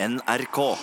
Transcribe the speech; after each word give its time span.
NRK. 0.00 0.78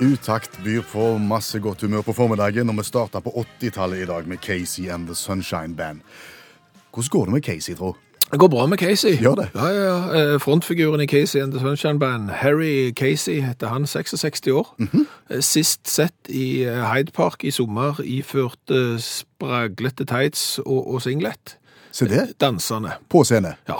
Utakt 0.00 0.58
byr 0.62 0.82
på 0.92 1.18
masse 1.18 1.58
godt 1.58 1.80
humør 1.82 2.04
på 2.06 2.12
formiddagen, 2.14 2.68
og 2.70 2.76
vi 2.78 2.84
starta 2.86 3.18
på 3.22 3.32
80-tallet 3.60 4.04
i 4.04 4.06
dag 4.06 4.28
med 4.30 4.38
Casey 4.38 4.86
and 4.94 5.08
The 5.08 5.14
Sunshine 5.18 5.74
Band. 5.76 6.00
Hvordan 6.94 7.10
går 7.10 7.24
det 7.24 7.32
med 7.34 7.42
Casey, 7.42 7.74
tro? 7.74 7.96
Det 8.30 8.38
går 8.38 8.48
bra 8.48 8.66
med 8.66 8.78
Casey. 8.78 9.16
Gjør 9.18 9.34
det? 9.34 9.48
Ja, 9.54 9.66
ja, 9.66 9.82
ja. 9.82 10.34
Eh, 10.34 10.40
Frontfiguren 10.40 11.02
i 11.02 11.06
Casey 11.06 11.42
and 11.42 11.52
the 11.52 11.60
Sunshine 11.60 11.98
Band, 11.98 12.30
Harry 12.30 12.92
Casey, 12.92 13.40
heter 13.40 13.66
han, 13.66 13.86
66 13.86 14.46
år. 14.46 14.74
Mm 14.78 14.88
-hmm. 14.92 15.40
Sist 15.40 15.88
sett 15.88 16.28
i 16.28 16.62
eh, 16.62 16.94
Hyde 16.94 17.12
Park 17.12 17.44
i 17.44 17.50
sommer, 17.50 18.00
iført 18.04 18.70
spraglete 18.98 20.04
tights 20.04 20.58
og, 20.58 20.94
og 20.94 21.02
singlet. 21.02 21.58
Se 21.92 22.08
det, 22.08 22.40
Dansende. 22.40 22.92
på 23.10 23.24
scene. 23.24 23.54
Ja, 23.68 23.74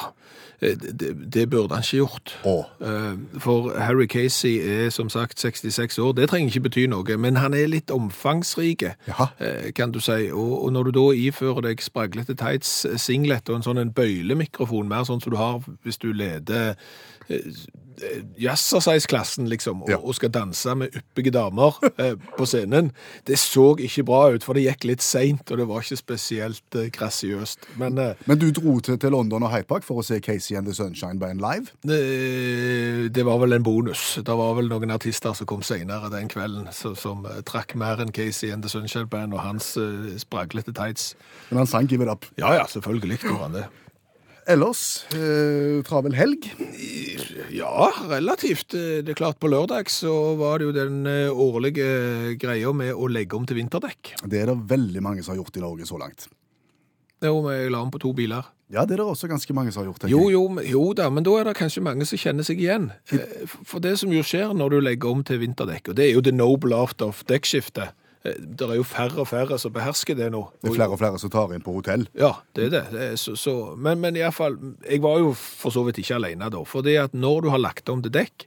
det, 0.61 1.33
det, 1.35 1.51
burde 1.51 1.75
han 1.75 1.83
ikke 1.83 1.97
gjort. 1.97 2.35
Eh, 2.81 3.41
For 3.41 3.79
Harry 3.79 4.07
Casey 4.07 4.59
er 4.59 4.91
som 4.91 5.09
sagt 5.09 5.41
66 5.41 5.99
år. 5.99 6.13
Det 6.13 6.29
trenger 6.29 6.53
ikke 6.53 6.69
bety 6.69 6.87
noe, 6.91 7.17
men 7.17 7.37
han 7.37 7.55
er 7.55 7.67
litt 7.67 7.91
omfangsrike, 7.91 8.95
eh, 9.41 9.73
kan 9.77 9.93
du 9.93 10.01
si. 10.01 10.31
Og, 10.33 10.65
og 10.65 10.73
når 10.73 10.83
du 10.83 10.91
da 10.99 11.07
ifører 11.17 11.69
deg 11.69 11.83
spraglete 11.83 12.35
tights, 12.35 12.85
eh, 12.85 12.99
singlet 12.99 13.49
og 13.49 13.61
en 13.61 13.67
sånn 13.67 13.83
en 13.83 13.95
bøylemikrofon, 13.95 14.89
mer 14.89 15.05
sånn 15.09 15.23
som 15.23 15.35
du 15.35 15.41
har 15.41 15.61
hvis 15.85 15.99
du 15.99 16.13
leder 16.13 16.75
eh, 17.29 17.51
jazzersize-klassen, 18.41 19.49
liksom, 19.49 19.83
og, 19.83 19.91
Ja. 19.91 19.97
og 19.97 20.15
skal 20.15 20.31
danse 20.31 20.75
med 20.75 20.89
yppige 20.97 21.31
damer 21.35 21.77
eh, 21.99 22.15
på 22.39 22.47
scenen, 22.47 22.93
det 23.27 23.39
så 23.39 23.75
ikke 23.79 24.05
bra 24.05 24.21
ut, 24.35 24.45
for 24.45 24.55
det 24.55 24.65
gikk 24.67 24.85
litt 24.89 25.03
seint, 25.03 25.51
og 25.51 25.59
det 25.59 25.67
var 25.69 25.81
ikke 25.85 25.97
spesielt 26.01 26.79
eh, 26.79 26.89
grasiøst. 26.95 27.69
Men 27.81 27.99
eh, 27.99 28.15
Men 28.27 28.39
du 28.39 28.51
dro 28.51 28.79
til, 28.81 28.99
til 28.99 29.11
London 29.15 29.43
og 29.43 29.53
Hyde 29.55 29.69
Park 29.71 29.85
for 29.87 30.01
å 30.01 30.05
se 30.07 30.21
Casey 30.21 30.57
and 30.57 30.67
The 30.67 30.75
Sunshine 30.75 31.19
Band 31.19 31.41
live? 31.45 31.71
Det, 31.87 33.13
det 33.15 33.25
var 33.27 33.39
vel 33.43 33.53
en 33.53 33.63
bonus. 33.67 34.19
Det 34.25 34.37
var 34.39 34.55
vel 34.59 34.69
noen 34.71 34.91
artister 34.95 35.35
som 35.37 35.47
kom 35.51 35.63
senere 35.63 36.11
den 36.13 36.29
kvelden, 36.33 36.69
så, 36.73 36.95
som 36.99 37.25
eh, 37.27 37.41
trakk 37.47 37.75
mer 37.81 38.01
enn 38.03 38.13
Casey 38.15 38.51
and 38.55 38.63
the 38.65 38.71
Sunshine 38.73 39.07
Band 39.11 39.35
og 39.35 39.41
hans 39.45 39.75
eh, 39.81 40.15
spraglete 40.21 40.73
tights. 40.77 41.15
Men 41.51 41.63
han 41.65 41.71
sang 41.71 41.89
Give 41.91 42.05
It 42.05 42.11
Up. 42.11 42.27
Ja, 42.41 42.55
ja, 42.55 42.67
selvfølgelig 42.71 43.21
gjorde 43.25 43.43
han 43.49 43.59
det. 43.61 43.65
Ellers, 44.47 45.07
eh, 45.15 45.83
travel 45.89 46.13
helg. 46.15 46.51
Ja, 47.51 47.91
relativt. 48.11 48.75
Eh, 48.75 49.01
Det 49.03 49.09
er 49.15 49.15
klart, 49.15 49.39
på 49.41 49.49
lørdag 49.49 49.89
så 49.89 50.37
var 50.37 50.59
det 50.59 50.67
jo 50.67 50.73
den 50.73 51.07
eh, 51.07 51.31
årlige 51.33 52.37
greia 52.39 52.73
med 52.75 52.93
å 52.95 53.09
legge 53.09 53.35
om 53.39 53.47
til 53.47 53.57
vinterdekk. 53.57 54.13
Det 54.29 54.43
er 54.43 54.47
det 54.53 54.59
veldig 54.69 55.01
mange 55.01 55.23
som 55.25 55.33
har 55.35 55.43
gjort 55.43 55.57
i 55.57 55.61
Norge 55.65 55.87
så 55.89 55.99
langt. 55.99 56.29
Jo, 57.25 57.41
vi 57.47 57.71
la 57.73 57.81
om 57.81 57.91
på 57.91 57.99
to 58.03 58.13
biler. 58.13 58.45
Ja, 58.71 58.85
det 58.85 58.95
er 58.99 59.05
det 59.05 59.07
også 59.07 59.29
ganske 59.31 59.55
mange 59.57 59.73
som 59.73 59.81
har 59.85 59.93
gjort. 59.93 60.05
Jo, 60.11 60.29
jo, 60.29 60.45
jo 60.61 60.93
da, 60.93 61.09
men 61.09 61.25
da 61.25 61.39
er 61.41 61.45
det 61.49 61.57
kanskje 61.57 61.81
mange 61.85 62.05
som 62.05 62.19
kjenner 62.21 62.45
seg 62.45 62.61
igjen. 62.61 62.91
Eh, 63.13 63.47
For 63.65 63.81
det 63.81 63.97
som 64.01 64.13
jo 64.13 64.21
skjer 64.21 64.53
når 64.53 64.71
du 64.77 64.81
legger 64.85 65.09
om 65.11 65.25
til 65.25 65.39
vinterdekk, 65.41 65.89
og 65.89 65.97
det 65.97 66.11
er 66.11 66.15
jo 66.19 66.21
the 66.25 66.33
noble 66.33 66.77
art 66.77 67.01
of 67.01 67.25
dekkskifte. 67.25 67.93
Eh, 68.25 68.35
Det 68.41 68.69
er 68.69 68.75
jo 68.79 68.83
færre 68.89 69.21
og 69.21 69.29
færre 69.29 69.59
som 69.61 69.73
behersker 69.75 70.17
det 70.17 70.31
nå. 70.33 70.45
Det 70.63 70.71
er 70.71 70.77
flere 70.79 70.91
og 70.97 71.01
flere 71.03 71.19
som 71.21 71.31
tar 71.31 71.53
inn 71.55 71.65
på 71.65 71.75
hotell. 71.77 72.07
Ja, 72.19 72.33
det 72.57 72.67
er 72.67 72.71
det. 72.77 72.85
det 72.93 73.03
er 73.13 73.17
så, 73.21 73.35
så, 73.37 73.55
men, 73.77 74.01
men 74.01 74.17
i 74.17 74.23
hvert 74.25 74.35
fall, 74.37 74.57
jeg 74.89 75.03
var 75.05 75.19
jo 75.21 75.35
for 75.37 75.75
så 75.75 75.85
vidt 75.85 75.99
ikke 76.01 76.17
alene 76.21 76.49
da, 76.53 76.63
for 76.65 76.83
det 76.87 76.97
at 77.03 77.15
når 77.15 77.43
du 77.45 77.51
har 77.53 77.61
lagt 77.61 77.89
om 77.93 78.03
til 78.05 78.13
dekk, 78.15 78.47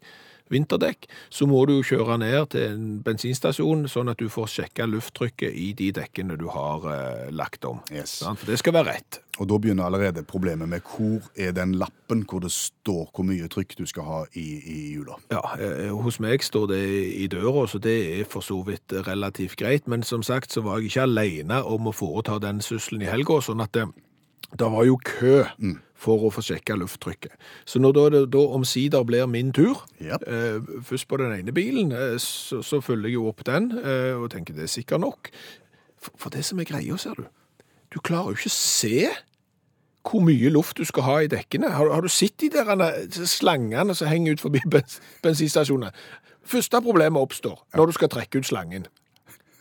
vinterdekk, 0.54 1.08
så 1.30 1.48
må 1.50 1.64
du 1.68 1.78
jo 1.78 1.86
kjøre 1.92 2.20
ned 2.22 2.52
til 2.54 2.66
en 2.72 2.88
bensinstasjon, 3.06 3.88
sånn 3.92 4.12
at 4.14 4.22
du 4.22 4.28
får 4.32 4.52
sjekka 4.56 4.88
lufttrykket 4.90 5.54
i 5.54 5.72
de 5.78 5.92
dekkene 5.96 6.38
du 6.40 6.48
har 6.54 6.86
eh, 6.94 7.30
lagt 7.36 7.66
om. 7.68 7.82
Yes. 7.92 8.20
For 8.28 8.48
det 8.50 8.60
skal 8.62 8.78
være 8.78 8.98
rett. 8.98 9.22
Og 9.38 9.50
da 9.52 9.60
begynner 9.62 9.86
allerede 9.86 10.24
problemet 10.26 10.70
med 10.70 10.82
hvor 10.88 11.26
er 11.38 11.54
den 11.54 11.76
lappen 11.78 12.24
hvor 12.28 12.42
det 12.42 12.52
står 12.54 13.12
hvor 13.14 13.28
mye 13.28 13.50
trykk 13.52 13.76
du 13.78 13.86
skal 13.90 14.08
ha 14.08 14.22
i, 14.34 14.46
i 14.58 14.78
hjula. 14.96 15.20
Ja, 15.34 15.44
eh, 15.62 15.94
hos 15.94 16.20
meg 16.24 16.46
står 16.46 16.72
det 16.74 16.82
i 17.14 17.28
døra, 17.32 17.68
så 17.70 17.82
det 17.84 17.98
er 18.18 18.30
for 18.30 18.46
så 18.46 18.62
vidt 18.66 18.96
relativt 19.08 19.58
greit. 19.60 19.88
Men 19.88 20.04
som 20.04 20.26
sagt 20.26 20.56
så 20.56 20.66
var 20.66 20.80
jeg 20.80 20.92
ikke 20.92 21.08
alene 21.08 21.62
om 21.64 21.90
å 21.90 21.96
foreta 21.96 22.40
den 22.42 22.64
sysselen 22.66 23.06
i 23.06 23.12
helga, 23.12 23.42
sånn 23.44 23.62
at 23.62 23.76
det, 23.78 23.88
det 24.58 24.72
var 24.74 24.88
jo 24.88 24.98
kø 25.06 25.44
for 25.98 26.28
å 26.28 26.32
få 26.34 26.44
sjekka 26.46 26.78
lufttrykket. 26.78 27.34
Så 27.66 27.82
når 27.82 27.98
det 28.14 28.24
da 28.36 28.44
omsider 28.56 29.06
blir 29.08 29.26
min 29.30 29.50
tur, 29.56 29.82
yep. 30.02 30.26
eh, 30.30 30.60
først 30.86 31.08
på 31.10 31.18
den 31.22 31.34
ene 31.40 31.56
bilen, 31.56 31.92
eh, 31.92 32.18
så, 32.22 32.62
så 32.62 32.82
følger 32.86 33.10
jeg 33.10 33.18
jo 33.18 33.28
opp 33.32 33.46
den 33.48 33.72
eh, 33.82 34.14
og 34.14 34.30
tenker 34.34 34.58
det 34.58 34.68
er 34.68 34.76
sikkert 34.76 35.02
nok. 35.02 35.32
For, 35.98 36.14
for 36.18 36.34
det 36.34 36.46
som 36.46 36.62
er 36.62 36.70
greia, 36.70 36.98
ser 37.02 37.18
du, 37.18 37.26
du 37.94 38.00
klarer 38.00 38.34
jo 38.36 38.38
ikke 38.38 38.54
å 38.54 38.60
se 38.60 39.10
hvor 40.08 40.24
mye 40.24 40.52
luft 40.54 40.80
du 40.80 40.86
skal 40.88 41.04
ha 41.04 41.18
i 41.24 41.32
dekkene. 41.32 41.74
Har, 41.76 41.90
har 41.92 42.06
du 42.06 42.12
sett 42.12 42.38
de 42.40 42.52
der 42.54 42.70
eh, 42.78 43.26
slangene 43.28 43.96
som 43.98 44.08
henger 44.08 44.38
ut 44.38 44.46
forbi 44.46 44.62
bens, 44.72 45.02
bensinstasjonene? 45.26 45.92
Første 46.48 46.80
problemet 46.86 47.20
oppstår 47.20 47.60
når 47.76 47.90
du 47.90 47.98
skal 47.98 48.14
trekke 48.14 48.40
ut 48.40 48.48
slangen. 48.48 48.88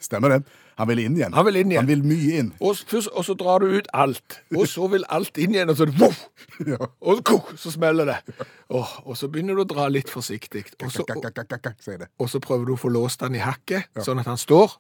Stemmer 0.05 0.37
det? 0.37 0.45
Han 0.77 0.89
vil 0.91 1.01
inn 1.07 1.15
igjen. 1.17 1.33
Han 1.33 1.47
vil 1.47 1.57
inn 1.63 1.71
igjen. 1.73 1.87
Han 1.87 1.89
vil 1.89 2.03
mye 2.05 2.41
inn. 2.41 2.49
Og, 2.61 2.77
først, 2.77 3.09
og 3.17 3.25
så 3.25 3.35
drar 3.41 3.65
du 3.65 3.71
ut 3.79 3.87
alt, 3.97 4.41
og 4.53 4.67
så 4.69 4.89
vil 4.93 5.07
alt 5.09 5.39
inn 5.41 5.55
igjen, 5.57 5.73
og 5.73 5.79
så, 5.79 5.89
voff! 5.97 6.27
Ja. 6.67 6.79
og 7.01 7.21
kuk, 7.25 7.51
så 7.61 7.71
smeller 7.73 8.09
det. 8.09 8.45
Åh, 8.73 8.93
og 9.05 9.17
så 9.17 9.29
begynner 9.33 9.57
du 9.57 9.63
å 9.65 9.69
dra 9.69 9.87
litt 9.93 10.09
forsiktig, 10.09 10.65
og 10.81 10.93
så, 10.93 11.05
det. 11.05 12.09
og 12.19 12.31
så 12.33 12.41
prøver 12.41 12.65
du 12.69 12.73
å 12.75 12.79
få 12.81 12.89
låst 12.93 13.21
den 13.21 13.37
i 13.37 13.43
hakket, 13.45 13.91
sånn 14.05 14.23
at 14.23 14.29
han 14.31 14.41
står. 14.41 14.79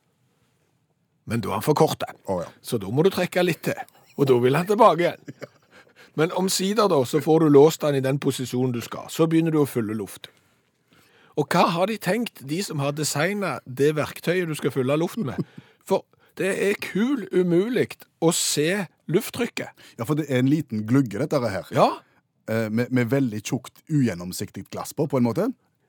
Men 1.28 1.44
da 1.44 1.52
er 1.52 1.58
han 1.58 1.66
for 1.66 1.76
kort. 1.76 2.04
Oh, 2.24 2.40
ja. 2.40 2.48
Så 2.64 2.80
da 2.80 2.88
må 2.92 3.04
du 3.04 3.10
trekke 3.12 3.44
litt 3.44 3.64
til, 3.68 3.78
og 4.16 4.28
da 4.30 4.38
vil 4.40 4.56
han 4.56 4.68
tilbake 4.68 5.04
igjen. 5.04 5.52
Men 6.16 6.32
omsider 6.32 6.88
da, 6.88 7.02
så 7.04 7.20
får 7.20 7.44
du 7.44 7.52
låst 7.52 7.84
den 7.84 7.98
i 7.98 8.04
den 8.04 8.18
posisjonen 8.22 8.72
du 8.72 8.80
skal. 8.84 9.10
Så 9.12 9.28
begynner 9.28 9.52
du 9.52 9.60
å 9.60 9.68
fylle 9.68 9.96
luft. 9.96 10.30
Og 11.36 11.44
hva 11.52 11.66
har 11.74 11.90
de 11.90 11.98
tenkt, 12.00 12.40
de 12.48 12.62
som 12.64 12.80
har 12.80 12.96
designet 12.96 13.64
det 13.68 13.92
verktøyet 13.98 14.48
du 14.48 14.56
skal 14.56 14.72
fylle 14.72 14.96
luft 14.96 15.20
med? 15.20 15.36
For 15.86 16.04
det 16.36 16.50
er 16.70 16.74
kul 16.82 17.26
umulig 17.32 17.96
å 18.20 18.32
se 18.34 18.86
lufttrykket. 19.08 19.70
Ja, 19.98 20.04
for 20.04 20.18
det 20.18 20.26
er 20.28 20.42
en 20.42 20.50
liten 20.50 20.84
glugge, 20.88 21.18
dette 21.22 21.40
her. 21.48 21.70
Ja, 21.74 21.92
Eh, 22.48 22.68
Med, 22.70 22.92
med 22.94 23.08
veldig 23.10 23.40
tjukt, 23.42 23.80
ugjennomsiktig 23.90 24.68
glass 24.70 24.92
på, 24.94 25.08
på 25.10 25.18
en 25.18 25.24
måte. 25.26 25.48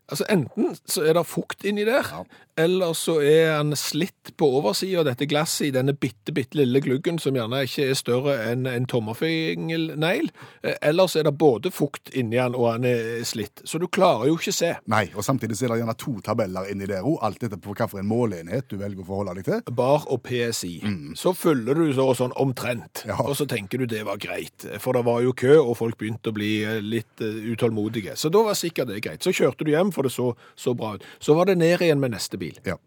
Altså 0.10 0.26
enten 0.30 0.76
så 0.88 1.04
er 1.08 1.14
det 1.18 1.26
fukt 1.28 1.64
inni 1.68 1.84
der, 1.86 2.04
Ja. 2.12 2.24
eller 2.58 2.94
så 2.98 3.20
er 3.22 3.58
han 3.58 3.72
slitt 3.76 4.32
på 4.38 4.48
oversiden 4.60 5.00
av 5.00 5.06
dette 5.06 5.28
glasset 5.30 5.68
i 5.68 5.72
denne 5.72 5.94
bitte, 5.94 6.34
bitte 6.34 6.56
lille 6.58 6.80
gluggen, 6.82 7.20
som 7.20 7.36
gjerne 7.36 7.64
ikke 7.68 7.90
er 7.90 7.94
større 8.00 8.38
enn 8.52 8.66
en 8.68 8.86
tommerfingelnegl. 8.86 10.30
Eh, 10.64 10.76
Eller 10.82 11.08
så 11.08 11.20
er 11.20 11.24
det 11.28 11.38
både 11.38 11.72
fukt 11.72 12.10
inni 12.16 12.38
han, 12.40 12.56
og 12.56 12.72
han 12.72 12.86
er 12.86 13.24
slitt. 13.28 13.62
Så 13.66 13.80
du 13.80 13.88
klarer 13.88 14.28
jo 14.30 14.38
ikke 14.38 14.54
se. 14.54 14.74
Nei, 14.88 15.08
og 15.16 15.24
samtidig 15.26 15.58
så 15.58 15.66
er 15.68 15.74
det 15.76 15.80
gjerne 15.82 15.98
to 15.98 16.14
tabeller 16.26 16.70
inni 16.72 16.88
der 16.90 17.04
òg, 17.06 17.18
alt 17.26 17.44
etter 17.44 17.58
på 17.62 17.74
hvilken 17.76 18.08
måleenhet 18.08 18.68
du 18.70 18.78
velger 18.78 19.04
å 19.04 19.08
forholde 19.08 19.36
deg 19.40 19.46
til. 19.46 19.62
Bar 19.78 20.06
og 20.12 20.22
PSI. 20.24 20.76
Så 21.18 21.34
fyller 21.36 21.76
du 21.78 21.94
så 21.94 22.10
sånn 22.18 22.34
omtrent, 22.38 23.04
Ja. 23.08 23.16
og 23.20 23.36
så 23.36 23.46
tenker 23.48 23.78
du 23.80 23.86
det 23.86 24.04
var 24.06 24.18
greit. 24.18 24.66
For 24.80 24.94
det 24.94 25.04
var 25.06 25.22
jo 25.22 25.34
kø, 25.34 25.58
og 25.62 25.78
folk 25.78 25.98
begynte 25.98 26.30
å 26.32 26.34
bli 26.34 26.64
eh, 26.64 26.80
litt 26.82 27.22
eh, 27.22 27.40
utålmodige. 27.54 28.16
Så 28.18 28.30
da 28.32 28.44
var 28.44 28.54
sikkert 28.54 28.88
det 28.88 29.02
greit. 29.04 29.22
Så 29.24 29.32
kjørte 29.34 29.66
du 29.66 29.72
hjem, 29.72 29.92
for 29.98 30.08
det 30.08 30.14
så, 30.14 30.32
så 30.56 30.76
bra 30.78 30.96
ut. 30.98 31.08
Så 31.20 31.36
var 31.38 31.50
det 31.50 31.58
ned 31.60 31.82
igjen 31.82 32.04
med 32.04 32.14
neste 32.14 32.40
bil. 32.40 32.60
Ja. 32.68 32.78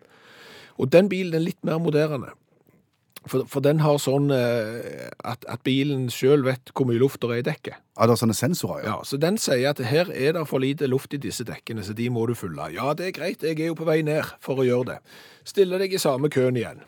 Og 0.80 0.88
den 0.94 1.10
bilen 1.10 1.36
er 1.36 1.44
litt 1.44 1.60
mer 1.66 1.82
moderne. 1.82 2.30
For, 3.28 3.44
for 3.44 3.60
den 3.60 3.82
har 3.84 3.98
sånn 4.00 4.30
eh, 4.32 5.10
at, 5.28 5.42
at 5.44 5.60
bilen 5.66 6.06
sjøl 6.12 6.40
vet 6.46 6.70
hvor 6.72 6.86
mye 6.88 7.00
luft 7.02 7.20
det 7.20 7.34
er 7.34 7.42
i 7.42 7.44
dekket. 7.50 7.76
Ja, 7.98 8.06
det 8.08 8.14
er 8.14 8.20
sånne 8.22 8.36
sensorer, 8.38 8.86
ja. 8.86 8.94
Ja, 8.94 9.04
Så 9.04 9.18
den 9.20 9.36
sier 9.40 9.74
at 9.74 9.82
her 9.84 10.08
er 10.08 10.38
det 10.38 10.46
for 10.48 10.62
lite 10.62 10.88
luft 10.88 11.12
i 11.12 11.20
disse 11.20 11.44
dekkene, 11.44 11.84
så 11.84 11.92
de 11.96 12.08
må 12.12 12.24
du 12.30 12.32
fylle. 12.38 12.70
Ja, 12.72 12.94
det 12.96 13.10
er 13.10 13.18
greit, 13.18 13.44
jeg 13.44 13.60
er 13.60 13.74
jo 13.74 13.76
på 13.76 13.88
vei 13.88 14.00
ned 14.06 14.24
for 14.40 14.62
å 14.62 14.64
gjøre 14.64 14.94
det. 14.94 14.98
Stiller 15.52 15.84
deg 15.84 15.92
i 15.92 16.00
samme 16.00 16.32
køen 16.32 16.56
igjen. 16.56 16.80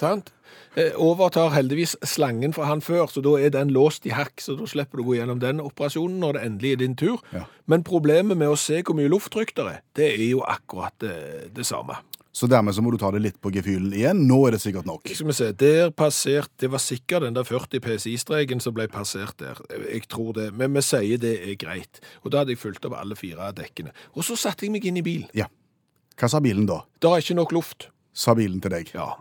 Sant? 0.00 0.32
Eh, 0.74 0.94
overtar 0.98 1.52
heldigvis 1.54 1.94
slangen 2.06 2.54
fra 2.54 2.66
han 2.66 2.82
før, 2.82 3.06
så 3.10 3.22
da 3.22 3.36
er 3.38 3.52
den 3.54 3.70
låst 3.74 4.06
i 4.08 4.14
hakk, 4.14 4.42
så 4.42 4.56
da 4.58 4.66
slipper 4.66 4.98
du 4.98 5.04
å 5.04 5.06
gå 5.10 5.18
gjennom 5.20 5.38
den 5.42 5.62
operasjonen 5.62 6.18
når 6.22 6.36
det 6.36 6.42
endelig 6.48 6.72
er 6.74 6.80
din 6.82 6.96
tur. 6.98 7.22
Ja. 7.34 7.44
Men 7.70 7.86
problemet 7.86 8.38
med 8.40 8.50
å 8.50 8.58
se 8.58 8.80
hvor 8.82 8.98
mye 8.98 9.12
lufttrykk 9.12 9.54
det 9.54 9.68
er, 9.70 9.78
det 9.94 10.10
er 10.16 10.26
jo 10.32 10.42
akkurat 10.50 10.96
det, 11.02 11.14
det 11.54 11.66
samme. 11.68 12.00
Så 12.34 12.48
dermed 12.50 12.74
så 12.74 12.82
må 12.82 12.90
du 12.90 12.96
ta 12.98 13.12
det 13.14 13.20
litt 13.22 13.36
på 13.38 13.52
gefühlen 13.54 13.92
igjen. 13.94 14.24
Nå 14.26 14.40
er 14.48 14.56
det 14.56 14.64
sikkert 14.64 14.88
nok. 14.88 15.06
Skal 15.06 15.28
vi 15.28 15.36
se, 15.38 15.52
der 15.54 15.92
passert, 15.94 16.50
det 16.58 16.66
var 16.72 16.82
sikkert 16.82 17.22
den 17.22 17.36
der 17.36 17.46
40 17.46 17.78
PSI-streken 17.84 18.62
som 18.62 18.74
ble 18.74 18.88
passert 18.90 19.38
der. 19.38 19.60
Jeg 19.86 20.08
tror 20.10 20.32
det, 20.34 20.48
men 20.58 20.74
vi 20.74 20.82
sier 20.82 21.20
det 21.22 21.36
er 21.44 21.54
greit. 21.60 22.02
Og 22.24 22.34
da 22.34 22.42
hadde 22.42 22.56
jeg 22.56 22.62
fulgt 22.64 22.88
opp 22.90 22.96
alle 22.98 23.14
fire 23.14 23.52
dekkene. 23.54 23.94
Og 24.18 24.26
så 24.26 24.34
satte 24.34 24.66
jeg 24.66 24.74
meg 24.74 24.88
inn 24.90 24.98
i 24.98 25.04
bilen. 25.06 25.30
Ja. 25.38 25.46
Hva 26.18 26.30
sa 26.30 26.42
bilen 26.42 26.66
da? 26.66 26.80
Det 26.98 27.12
er 27.12 27.22
ikke 27.22 27.38
nok 27.38 27.54
luft. 27.54 27.88
Sa 28.10 28.34
bilen 28.34 28.58
til 28.62 28.74
deg. 28.74 28.90
Ja. 28.98 29.12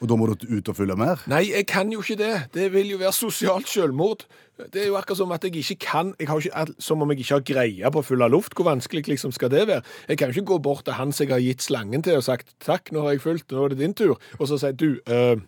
Og 0.00 0.08
da 0.10 0.16
må 0.18 0.26
du 0.28 0.46
ut 0.50 0.68
og 0.68 0.76
fylle 0.76 0.96
mer? 0.98 1.22
Nei, 1.30 1.46
jeg 1.52 1.66
kan 1.70 1.92
jo 1.92 2.02
ikke 2.04 2.18
det. 2.20 2.32
Det 2.54 2.66
vil 2.74 2.90
jo 2.92 2.98
være 3.00 3.14
sosialt 3.16 3.68
selvmord. 3.70 4.26
Det 4.72 4.82
er 4.82 4.90
jo 4.90 4.96
akkurat 4.96 5.20
som 5.20 5.32
at 5.36 5.44
jeg 5.44 5.56
ikke 5.60 5.78
kan, 5.84 6.12
jeg 6.20 6.28
har 6.28 6.40
ikke, 6.40 6.74
som 6.82 7.04
om 7.04 7.12
jeg 7.12 7.24
ikke 7.24 7.34
har 7.34 7.46
greie 7.50 7.92
på 7.92 8.02
å 8.02 8.06
fylle 8.06 8.28
luft. 8.32 8.56
Hvor 8.56 8.68
vanskelig 8.68 9.06
liksom 9.08 9.32
skal 9.36 9.52
det 9.52 9.66
være? 9.68 9.84
Jeg 10.08 10.20
kan 10.20 10.32
jo 10.32 10.38
ikke 10.38 10.52
gå 10.52 10.60
bort 10.68 10.84
til 10.88 10.96
han 10.96 11.12
som 11.12 11.26
jeg 11.26 11.34
har 11.34 11.44
gitt 11.44 11.64
slangen 11.64 12.04
til 12.04 12.20
og 12.20 12.26
sagt 12.26 12.52
takk, 12.64 12.92
nå 12.92 13.04
har 13.04 13.16
jeg 13.16 13.24
fulgt, 13.24 13.50
nå 13.52 13.64
er 13.64 13.74
det 13.74 13.80
din 13.84 13.96
tur. 13.96 14.16
Og 14.38 14.48
så 14.48 14.60
sier 14.60 14.76
du, 14.76 15.00
øh, 15.08 15.40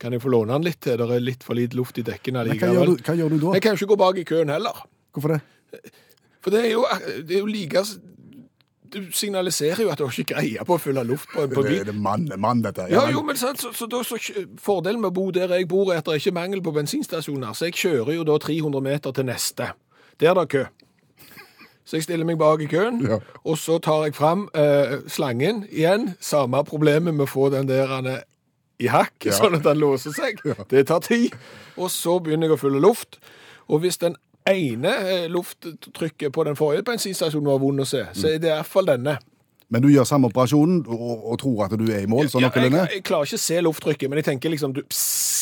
kan 0.00 0.12
jeg 0.12 0.24
få 0.24 0.32
låne 0.32 0.52
den 0.52 0.66
litt 0.68 0.80
til? 0.84 0.96
Det 1.00 1.08
er 1.16 1.24
litt 1.24 1.44
for 1.46 1.56
lite 1.56 1.76
luft 1.78 2.00
i 2.00 2.04
dekkene 2.04 2.44
Men 2.48 2.60
hva 2.60 2.72
hva 2.72 3.16
gjør 3.16 3.36
du 3.36 3.38
da? 3.40 3.54
Jeg 3.56 3.64
kan 3.64 3.76
jo 3.76 3.80
ikke 3.80 3.92
gå 3.94 4.00
bak 4.04 4.20
i 4.20 4.26
køen 4.28 4.52
heller. 4.52 4.84
Hvorfor 5.14 5.36
det? 5.36 5.40
For 6.44 6.52
det 6.52 6.66
er 6.66 6.72
jo, 6.74 6.84
det 7.24 7.38
er 7.38 7.40
jo 7.40 7.48
like 7.48 7.84
du 8.94 9.10
signaliserer 9.12 9.82
jo 9.84 9.90
at 9.92 9.98
du 10.00 10.04
har 10.06 10.14
ikke 10.14 10.34
greie 10.34 10.64
på 10.64 10.76
å 10.76 10.80
fylle 10.80 11.02
luft 11.04 11.28
på, 11.34 11.44
på 11.50 11.62
Det 11.62 11.70
bil. 11.70 11.80
er 11.82 11.88
det 11.90 11.94
mann, 11.98 12.28
mann 12.40 12.62
dette. 12.64 12.86
Ja, 12.90 13.04
jo, 13.12 13.20
men 13.26 13.36
sant, 13.36 13.60
så, 13.60 13.72
så, 13.76 13.86
da, 13.90 14.00
så 14.06 14.16
Fordelen 14.62 15.00
med 15.02 15.10
å 15.12 15.16
bo 15.18 15.26
der 15.34 15.52
jeg 15.58 15.68
bor, 15.68 15.92
er 15.92 15.98
at 16.00 16.06
det 16.08 16.14
er 16.16 16.22
ikke 16.22 16.34
mangel 16.38 16.62
på 16.64 16.72
bensinstasjoner. 16.78 17.52
Så 17.58 17.68
jeg 17.68 17.76
kjører 17.82 18.14
jo 18.16 18.24
da 18.24 18.38
300 18.40 18.80
meter 18.86 19.12
til 19.18 19.28
neste. 19.28 19.72
Der 20.22 20.30
er 20.32 20.40
det 20.40 20.48
kø. 20.54 20.64
Så 21.84 21.98
jeg 21.98 22.06
stiller 22.06 22.24
meg 22.24 22.38
bak 22.40 22.62
i 22.64 22.66
køen, 22.70 23.02
Ja. 23.04 23.18
og 23.44 23.58
så 23.60 23.76
tar 23.78 24.06
jeg 24.06 24.14
fram 24.16 24.46
eh, 24.56 25.02
slangen 25.12 25.66
igjen. 25.68 26.14
Samme 26.20 26.62
problemet 26.64 27.12
med 27.14 27.26
å 27.26 27.28
få 27.28 27.50
den 27.52 27.68
der 27.68 27.90
er 27.98 28.22
i 28.80 28.88
hakk, 28.88 29.12
Ja. 29.26 29.32
sånn 29.36 29.54
at 29.58 29.62
den 29.66 29.78
låser 29.82 30.14
seg. 30.16 30.40
Det 30.70 30.86
tar 30.88 31.00
tid. 31.04 31.34
Og 31.76 31.90
så 31.92 32.16
begynner 32.24 32.48
jeg 32.48 32.56
å 32.56 32.60
fylle 32.62 32.80
luft. 32.80 33.18
Og 33.68 33.80
hvis 33.84 33.98
den 34.00 34.16
ene 34.50 34.90
eh, 35.08 35.28
lufttrykket 35.32 36.32
på 36.34 36.44
den 36.44 36.58
forrige 36.58 36.84
bensinstasjonen 36.90 37.48
var 37.48 37.62
vond 37.62 37.84
å 37.84 37.88
se, 37.88 38.02
så 38.12 38.28
er 38.32 38.42
det 38.42 38.52
iallfall 38.52 38.90
denne. 38.92 39.18
Men 39.72 39.82
du 39.82 39.88
gjør 39.90 40.06
samme 40.06 40.28
operasjonen 40.28 40.84
og, 40.86 41.12
og 41.32 41.38
tror 41.40 41.64
at 41.66 41.78
du 41.80 41.86
er 41.88 42.04
i 42.04 42.10
mål, 42.10 42.28
sånn 42.30 42.44
Ja, 42.44 42.50
jeg, 42.52 42.70
jeg, 42.70 42.98
jeg 42.98 43.04
klarer 43.06 43.30
ikke 43.30 43.40
å 43.40 43.44
se 43.46 43.62
lufttrykket, 43.64 44.10
men 44.12 44.20
jeg 44.20 44.28
tenker 44.28 44.52
liksom 44.52 44.74
du, 44.76 44.84
pss, 44.84 45.32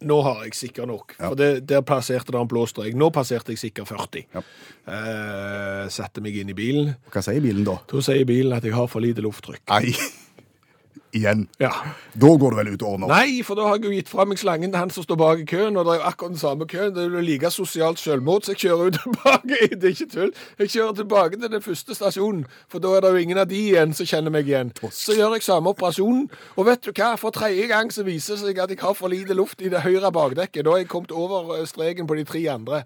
Nå 0.00 0.16
har 0.24 0.46
jeg 0.46 0.54
sikker 0.56 0.88
nok. 0.88 1.12
For 1.18 1.36
det, 1.36 1.48
der 1.68 1.82
passerte 1.84 2.32
det 2.32 2.40
en 2.40 2.48
blå 2.48 2.62
strek. 2.64 2.94
Nå 2.96 3.10
passerte 3.12 3.52
jeg 3.52 3.60
sikker 3.60 3.84
40. 3.84 4.22
Ja. 4.32 4.40
Eh, 4.88 5.82
satte 5.92 6.22
meg 6.24 6.38
inn 6.40 6.48
i 6.48 6.56
bilen. 6.56 6.94
Hva 7.12 7.20
sier 7.24 7.44
bilen 7.44 7.66
da? 7.68 7.74
Da 7.90 8.00
sier 8.06 8.24
bilen 8.28 8.54
at 8.56 8.64
jeg 8.64 8.72
har 8.72 8.88
for 8.88 9.04
lite 9.04 9.20
lufttrykk. 9.20 9.60
Nei, 9.68 9.92
igjen. 11.16 11.46
Ja. 11.60 11.70
Da 12.14 12.30
går 12.38 12.54
du 12.54 12.56
vel 12.58 12.70
ut 12.74 12.82
ordner 12.86 13.08
opp? 13.08 13.12
Nei, 13.12 13.42
for 13.46 13.58
da 13.58 13.66
har 13.68 13.78
jeg 13.78 13.86
jo 13.88 13.92
gitt 13.94 14.10
fra 14.12 14.26
meg 14.28 14.40
slangen 14.40 14.70
til 14.70 14.80
han 14.80 14.92
som 14.94 15.04
står 15.06 15.18
bak 15.20 15.42
i 15.42 15.46
køen, 15.48 15.76
og 15.76 15.86
det 15.86 15.94
er 15.94 16.00
jo 16.00 16.06
akkurat 16.10 16.34
den 16.34 16.40
samme 16.40 16.68
køen. 16.70 16.94
Det 16.94 17.02
er 17.04 17.16
jo 17.16 17.24
like 17.26 17.50
sosialt 17.54 17.98
selvmord, 18.02 18.46
så 18.46 18.54
jeg 18.54 18.62
kjører 18.64 18.88
jo 18.88 18.94
tilbake. 18.98 19.60
Det 19.80 19.88
er 19.90 19.94
ikke 19.94 20.08
tull. 20.14 20.32
Jeg 20.58 20.72
kjører 20.76 20.96
tilbake 21.00 21.40
til 21.40 21.52
den 21.52 21.62
første 21.64 21.94
stasjonen, 21.96 22.46
for 22.70 22.82
da 22.82 22.94
er 22.96 23.04
det 23.04 23.12
jo 23.14 23.22
ingen 23.24 23.42
av 23.42 23.48
de 23.50 23.60
igjen 23.70 23.94
som 23.96 24.06
kjenner 24.06 24.34
meg 24.34 24.48
igjen. 24.48 24.72
Så 24.92 25.16
gjør 25.18 25.36
jeg 25.36 25.46
samme 25.46 25.72
operasjonen, 25.74 26.26
og 26.56 26.66
vet 26.68 26.84
du 26.84 26.92
hva? 26.92 27.12
For 27.20 27.34
tredje 27.34 27.68
gang 27.70 27.92
så 27.94 28.04
viser 28.06 28.36
det 28.36 28.42
seg 28.44 28.62
at 28.62 28.74
jeg 28.74 28.82
har 28.82 28.96
for 28.98 29.12
lite 29.12 29.36
luft 29.36 29.62
i 29.62 29.70
det 29.72 29.84
høyre 29.84 30.12
bakdekket. 30.14 30.64
Da 30.66 30.74
har 30.74 30.82
jeg 30.84 30.90
kommet 30.92 31.12
over 31.12 31.56
eh, 31.58 31.66
streken 31.68 32.06
på 32.10 32.18
de 32.18 32.26
tre 32.28 32.42
andre. 32.52 32.84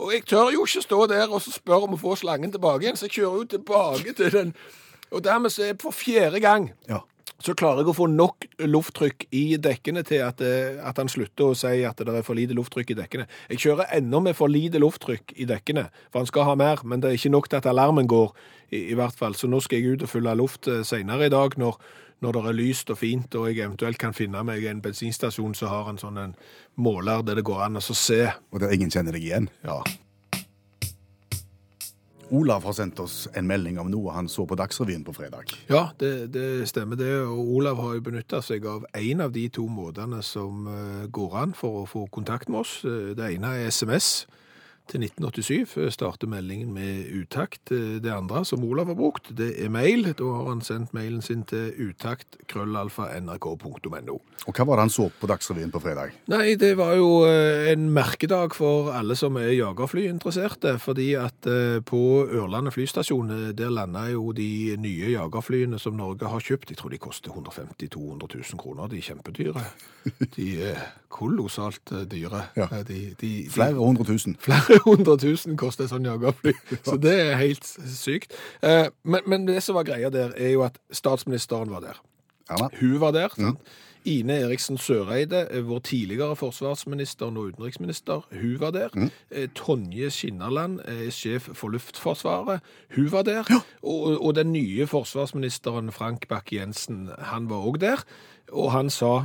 Og 0.00 0.14
jeg 0.14 0.24
tør 0.28 0.50
jo 0.54 0.64
ikke 0.64 0.82
stå 0.82 1.06
der 1.10 1.28
og 1.28 1.42
så 1.44 1.52
spørre 1.52 1.88
om 1.88 1.96
å 1.96 2.00
få 2.00 2.14
slangen 2.16 2.52
tilbake 2.54 2.86
igjen, 2.86 2.96
så 2.96 3.06
jeg 3.08 3.18
kjører 3.18 3.42
jo 3.42 3.48
tilbake 3.56 4.14
til 4.16 4.32
den. 4.32 4.52
Og 5.10 5.24
dermed 5.24 5.52
så 5.52 5.64
er 5.64 5.72
jeg 5.74 5.80
for 5.82 5.94
fjerde 5.96 6.40
gang 6.40 6.70
Ja. 6.88 7.02
Så 7.40 7.54
klarer 7.56 7.82
jeg 7.82 7.92
å 7.92 7.96
få 7.96 8.06
nok 8.12 8.44
lufttrykk 8.68 9.26
i 9.36 9.44
dekkene 9.62 10.02
til 10.06 10.24
at, 10.26 10.42
eh, 10.44 10.76
at 10.84 10.98
han 11.00 11.08
slutter 11.08 11.50
å 11.50 11.56
si 11.56 11.80
at 11.88 11.96
det 11.96 12.12
er 12.12 12.26
for 12.26 12.36
lite 12.36 12.56
lufttrykk 12.56 12.92
i 12.92 12.98
dekkene. 12.98 13.26
Jeg 13.48 13.62
kjører 13.64 13.94
ennå 13.96 14.20
med 14.22 14.36
for 14.36 14.52
lite 14.52 14.80
lufttrykk 14.82 15.32
i 15.36 15.48
dekkene, 15.48 15.88
for 16.10 16.20
han 16.20 16.28
skal 16.28 16.44
ha 16.50 16.54
mer, 16.54 16.84
men 16.84 17.00
det 17.00 17.10
er 17.10 17.16
ikke 17.16 17.32
nok 17.32 17.48
til 17.48 17.62
at 17.62 17.70
alarmen 17.70 18.10
går, 18.10 18.34
i, 18.70 18.90
i 18.92 18.94
hvert 18.94 19.16
fall. 19.16 19.34
Så 19.34 19.48
nå 19.48 19.62
skal 19.64 19.80
jeg 19.80 19.96
ut 19.96 20.04
og 20.04 20.12
fylle 20.12 20.36
luft 20.36 20.68
eh, 20.68 20.84
senere 20.84 21.30
i 21.30 21.32
dag, 21.32 21.56
når, 21.56 21.80
når 22.20 22.36
det 22.36 22.44
er 22.44 22.60
lyst 22.60 22.92
og 22.92 23.00
fint, 23.00 23.34
og 23.34 23.48
jeg 23.48 23.64
eventuelt 23.64 23.98
kan 23.98 24.14
finne 24.14 24.44
meg 24.44 24.64
en 24.68 24.84
bensinstasjon 24.84 25.56
som 25.56 25.72
har 25.72 25.88
en 25.90 26.00
sånn 26.00 26.20
en 26.20 26.36
måler 26.76 27.24
der 27.24 27.40
det 27.40 27.48
går 27.48 27.64
an 27.66 27.80
å 27.80 27.82
se. 27.82 28.26
Og 28.52 28.60
der 28.60 28.76
ingen 28.76 28.92
kjenner 28.92 29.16
deg 29.16 29.24
igjen. 29.24 29.48
Ja. 29.64 29.80
Olav 32.30 32.62
har 32.64 32.72
sendt 32.78 33.00
oss 33.02 33.24
en 33.34 33.46
melding 33.48 33.78
om 33.82 33.88
noe 33.90 34.12
han 34.14 34.28
så 34.30 34.44
på 34.46 34.56
Dagsrevyen 34.58 35.02
på 35.06 35.14
fredag. 35.16 35.50
Ja, 35.70 35.88
det, 35.98 36.30
det 36.34 36.68
stemmer 36.70 36.96
det. 37.00 37.10
Og 37.26 37.40
Olav 37.58 37.80
har 37.82 37.96
jo 37.96 38.04
benytta 38.06 38.38
seg 38.44 38.66
av 38.70 38.84
en 38.94 39.24
av 39.26 39.32
de 39.34 39.48
to 39.50 39.66
måtene 39.70 40.22
som 40.22 40.66
eh, 40.70 41.06
går 41.10 41.36
an 41.42 41.54
for 41.58 41.82
å 41.82 41.88
få 41.90 42.04
kontakt 42.14 42.48
med 42.48 42.62
oss. 42.62 42.80
Eh, 42.86 43.12
Det 43.18 43.32
ene 43.34 43.56
er 43.58 43.70
SMS 43.74 44.26
til 44.90 45.06
1987. 45.06 45.76
eh, 45.78 45.90
Starter 45.94 46.30
meldingen 46.30 46.74
med 46.74 47.08
utakt. 47.22 47.70
Det 47.70 48.12
andre, 48.12 48.44
som 48.44 48.64
Olav 48.66 48.90
har 48.90 48.98
brukt, 48.98 49.30
det 49.38 49.52
er 49.62 49.70
mail. 49.72 50.10
Da 50.18 50.24
har 50.24 50.50
han 50.50 50.64
sendt 50.66 50.94
mailen 50.96 51.22
sin 51.22 51.44
til 51.48 51.72
utakt.krøllalfa.nrk.no. 51.90 52.46
krøllalfa 52.50 53.08
nrk.no. 53.20 54.20
Og 54.48 54.56
hva 54.56 54.64
var 54.64 54.80
det 54.80 54.84
han 54.86 54.92
så 54.92 55.06
på 55.20 55.28
Dagsrevyen 55.28 55.72
på 55.72 55.82
fredag? 55.84 56.14
Nei, 56.32 56.54
det 56.60 56.72
var 56.78 56.94
jo 56.96 57.26
eh, 57.28 57.68
en 57.74 57.90
merkedag 57.92 58.54
for 58.56 58.88
alle 58.96 59.16
som 59.18 59.36
er 59.36 59.52
jagerflyinteresserte, 59.52 60.78
fordi 60.80 61.10
at 61.20 61.48
eh, 61.50 61.80
på 61.84 62.00
Ørlandet 62.24 62.74
flystasjon, 62.74 63.34
eh, 63.34 63.50
der 63.56 63.72
landa 63.74 64.06
jo 64.08 64.30
de 64.36 64.78
nye 64.80 65.12
jagerflyene 65.12 65.78
som 65.82 65.98
Norge 65.98 66.30
har 66.32 66.40
kjøpt. 66.40 66.72
Jeg 66.72 66.80
tror 66.80 66.94
de 66.94 67.02
koster 67.02 67.34
150 67.34 67.92
000-200 67.92 68.32
000 68.54 68.62
kroner. 68.62 68.88
De 68.88 69.02
er 69.02 69.08
kjempedyre. 69.10 69.66
De 70.36 70.46
er 70.64 70.78
kolossalt 71.12 71.92
dyre. 72.08 72.46
Ja. 72.56 72.70
De, 72.72 72.84
de, 72.88 73.00
de, 73.20 73.30
Flere 73.52 73.76
hundre 73.76 74.06
tusen. 74.08 74.38
Flere 74.40 74.79
hundre 74.84 75.16
tusen 75.18 75.56
koster 75.56 75.84
et 75.84 75.90
sånt 75.90 76.06
jagerfly, 76.06 76.52
så 76.88 76.96
det 77.00 77.14
er 77.20 77.36
helt 77.40 77.66
sykt. 77.94 78.32
Eh, 78.62 78.88
Men, 79.04 79.20
men 79.26 79.46
det 79.48 79.62
som 79.62 79.74
var 79.78 79.84
greia 79.88 80.10
der, 80.10 80.32
er 80.36 80.50
jo 80.54 80.62
at 80.66 80.78
statsministeren 80.92 81.70
var 81.70 81.80
der. 81.80 82.02
Ja, 82.50 82.68
Hun 82.80 83.00
var 83.00 83.10
der. 83.12 83.28
sant? 83.36 83.58
Ine 84.04 84.32
Eriksen 84.40 84.78
Søreide, 84.78 85.42
eh, 85.52 85.60
vår 85.68 85.78
tidligere 85.84 86.36
forsvarsminister 86.36 87.26
og 87.26 87.50
utenriksminister, 87.52 88.22
hun 88.32 88.56
var 88.60 88.70
der. 88.70 88.88
Mm. 88.94 89.10
Tonje 89.54 90.08
Skinnerland, 90.10 90.80
eh, 90.88 91.10
sjef 91.12 91.50
for 91.54 91.68
Luftforsvaret, 91.68 92.60
hun 92.96 93.12
var 93.12 93.22
der. 93.22 93.44
Og, 93.82 94.24
og 94.24 94.34
den 94.34 94.52
nye 94.52 94.86
forsvarsministeren 94.86 95.92
Frank 95.92 96.28
Bakke-Jensen, 96.32 97.10
han 97.18 97.50
var 97.50 97.60
òg 97.68 97.76
der. 97.80 98.04
Og 98.52 98.72
han 98.72 98.90
sa 98.90 99.24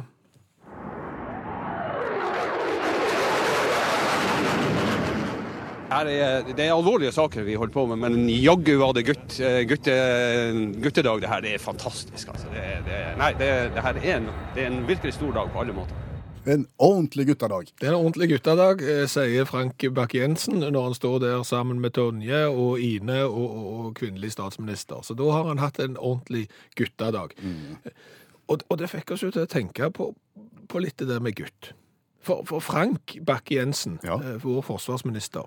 Her 4.66 5.62
er, 5.72 5.75
det 5.90 6.64
er 6.66 6.74
alvorlige 6.74 7.12
saker 7.14 7.46
vi 7.46 7.56
holder 7.56 7.74
på 7.74 7.86
med, 7.92 8.00
men 8.02 8.30
jaggu 8.30 8.74
var 8.82 8.96
det 8.98 9.06
gutt, 9.06 9.40
eh, 9.40 9.62
gutte, 9.70 9.94
guttedag. 10.82 11.22
Det 11.22 11.30
her 11.30 11.42
det 11.46 11.54
er 11.54 11.62
fantastisk. 11.62 12.32
Altså. 12.34 12.50
Det, 12.54 12.64
det, 12.88 13.04
nei, 13.20 13.32
det, 13.38 13.52
det 13.76 13.84
her 13.86 14.00
er 14.02 14.18
en, 14.18 14.32
det 14.56 14.66
er 14.66 14.72
en 14.72 14.88
virkelig 14.88 15.14
stor 15.14 15.32
dag 15.36 15.54
på 15.54 15.62
alle 15.62 15.78
måter. 15.78 16.02
En 16.46 16.68
ordentlig 16.78 17.28
guttedag. 17.28 17.72
Det 17.80 17.88
er 17.88 17.94
en 17.94 18.02
ordentlig 18.02 18.30
guttedag, 18.34 18.82
eh, 18.82 19.06
sier 19.10 19.46
Frank 19.50 19.86
Bakke-Jensen 19.98 20.62
når 20.66 20.90
han 20.90 20.98
står 20.98 21.20
der 21.24 21.46
sammen 21.46 21.80
med 21.82 21.96
Tonje 21.98 22.44
og 22.50 22.82
Ine 22.82 23.24
og, 23.26 23.46
og, 23.46 23.72
og 23.86 23.96
kvinnelig 24.02 24.34
statsminister. 24.36 25.02
Så 25.06 25.18
da 25.18 25.30
har 25.34 25.50
han 25.50 25.62
hatt 25.62 25.80
en 25.82 25.98
ordentlig 25.98 26.48
guttedag. 26.78 27.38
Og, 28.48 28.62
og 28.70 28.78
det 28.78 28.92
fikk 28.92 29.16
oss 29.16 29.26
jo 29.26 29.34
til 29.34 29.46
å 29.46 29.50
tenke 29.50 29.90
på, 29.94 30.12
på 30.70 30.82
litt 30.82 30.98
det 31.02 31.10
der 31.10 31.22
med 31.22 31.38
gutt. 31.38 31.74
For, 32.26 32.42
for 32.50 32.60
Frank 32.64 33.18
Bakke-Jensen, 33.26 34.00
Ja. 34.04 34.16
eh, 34.18 34.40
vår 34.42 34.64
forsvarsminister, 34.66 35.46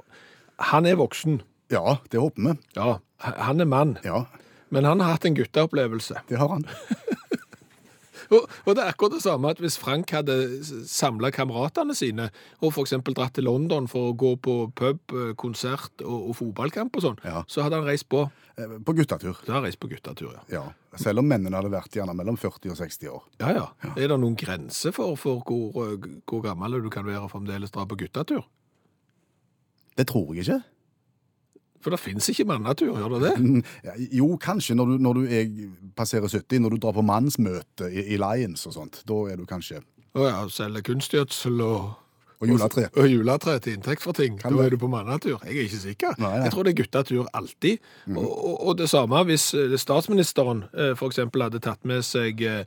han 0.71 0.87
er 0.87 0.95
voksen. 1.01 1.41
Ja, 1.75 1.97
det 2.13 2.21
håper 2.23 2.43
vi. 2.53 2.55
Ja, 2.79 2.99
han 3.21 3.61
er 3.61 3.67
mann. 3.69 3.97
Ja, 4.05 4.25
Men 4.71 4.85
han 4.85 5.01
har 5.01 5.17
hatt 5.17 5.25
en 5.25 5.35
gutteopplevelse. 5.35 6.21
det 6.29 6.39
har 6.39 6.49
han. 6.49 6.65
Og, 8.31 8.45
og 8.67 8.75
det 8.77 8.83
er 8.85 8.91
akkurat 8.93 9.15
det 9.17 9.23
samme 9.25 9.51
at 9.51 9.61
hvis 9.63 9.79
Frank 9.81 10.11
hadde 10.13 10.35
samla 10.89 11.31
kameratene 11.33 11.95
sine 11.97 12.27
og 12.61 12.73
f.eks. 12.75 12.93
dratt 13.09 13.35
til 13.39 13.45
London 13.49 13.87
for 13.89 14.11
å 14.11 14.17
gå 14.19 14.35
på 14.45 14.57
pub, 14.77 15.01
eh, 15.17 15.31
konsert 15.41 16.05
og, 16.05 16.29
og 16.31 16.37
fotballkamp 16.37 16.97
og 17.01 17.03
sånn, 17.07 17.19
Ja. 17.25 17.45
så 17.49 17.65
hadde 17.65 17.81
han 17.81 17.89
reist 17.89 18.09
på. 18.13 18.27
Eh, 18.59 18.77
På 18.85 18.93
guttetur. 18.99 19.39
Da 19.47 19.61
reist 19.65 19.81
på 19.81 19.89
guttetur, 19.89 20.35
ja. 20.35 20.43
Ja. 20.53 20.65
Selv 20.99 21.21
om 21.23 21.29
mennene 21.31 21.55
hadde 21.57 21.71
vært 21.71 21.95
gjerne 21.95 22.15
mellom 22.17 22.37
40 22.41 22.73
og 22.73 22.77
60 22.81 23.09
år. 23.13 23.23
Ja, 23.41 23.51
ja. 23.55 23.67
Er 23.97 24.09
det 24.13 24.17
noen 24.19 24.35
grenser 24.37 24.93
for, 24.93 25.15
for 25.17 25.41
hvor, 25.47 25.93
eh, 25.93 26.09
hvor 26.27 26.43
gammel 26.45 26.81
du 26.83 26.91
kan 26.91 27.07
være 27.07 27.25
og 27.29 27.31
fremdeles 27.33 27.71
dra 27.73 27.85
på 27.87 27.97
guttetur? 28.01 28.45
Det 29.99 30.07
tror 30.11 30.35
jeg 30.35 30.45
ikke. 30.47 30.61
For 31.85 31.95
det 31.95 32.01
fins 32.03 32.27
ikke 32.33 32.49
mannatur, 32.49 32.97
gjør 32.99 33.15
det 33.17 33.21
det? 33.29 33.35
Mm, 33.39 34.09
Jo, 34.19 34.33
kanskje 34.43 34.75
når 34.75 34.91
du, 34.91 34.97
når 35.07 35.21
du 35.21 35.31
er, 35.39 35.53
passerer 35.97 36.27
70, 36.29 36.59
når 36.65 36.75
du 36.75 36.83
drar 36.83 36.97
på 36.97 37.05
mannsmøte 37.07 37.87
i, 37.93 38.09
i 38.15 38.19
Lions 38.19 38.67
og 38.67 38.75
sånt. 38.75 39.03
Da 39.09 39.23
er 39.31 39.39
du 39.39 39.47
kanskje 39.47 39.85
Å 40.19 40.27
ja, 40.27 40.37
selge 40.51 40.83
kunstgjødsel 40.89 41.61
og 41.63 41.95
Og 42.41 42.47
juletre. 42.53 42.85
Og, 42.95 42.99
og 43.03 43.09
juletre 43.11 43.57
til 43.63 43.75
inntekt 43.79 44.03
for 44.03 44.15
ting. 44.15 44.37
Kan 44.39 44.55
da 44.55 44.67
er 44.67 44.71
du 44.71 44.79
på 44.79 44.91
mannatur. 44.91 45.41
Jeg 45.43 45.57
er 45.57 45.65
ikke 45.67 45.81
sikker. 45.83 46.19
Nei, 46.23 46.29
nei. 46.37 46.45
Jeg 46.47 46.55
tror 46.55 46.67
det 46.67 46.71
er 46.73 46.79
guttetur 46.83 47.31
alltid. 47.35 47.89
Og, 48.15 48.27
og, 48.27 48.53
og 48.69 48.77
det 48.79 48.87
samme 48.91 49.23
hvis 49.27 49.49
eh, 49.59 49.75
statsministeren 49.79 50.63
f.eks. 50.71 50.99
for 51.01 51.11
eksempel 51.11 51.43
hadde 51.47 51.59
tatt 51.65 51.83
med 51.87 52.07
seg 52.07 52.43
eh, 52.47 52.63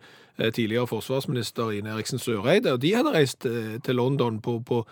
tidligere 0.51 0.88
forsvarsminister 0.91 1.72
Ine 1.77 1.94
Eriksen 1.96 2.20
Søreide, 2.20 2.74
og 2.75 2.84
de 2.84 2.91
hadde 2.98 3.15
reist 3.15 3.48
eh, 3.48 3.77
til 3.84 3.96
London 4.00 4.41
på, 4.44 4.60
på, 4.68 4.84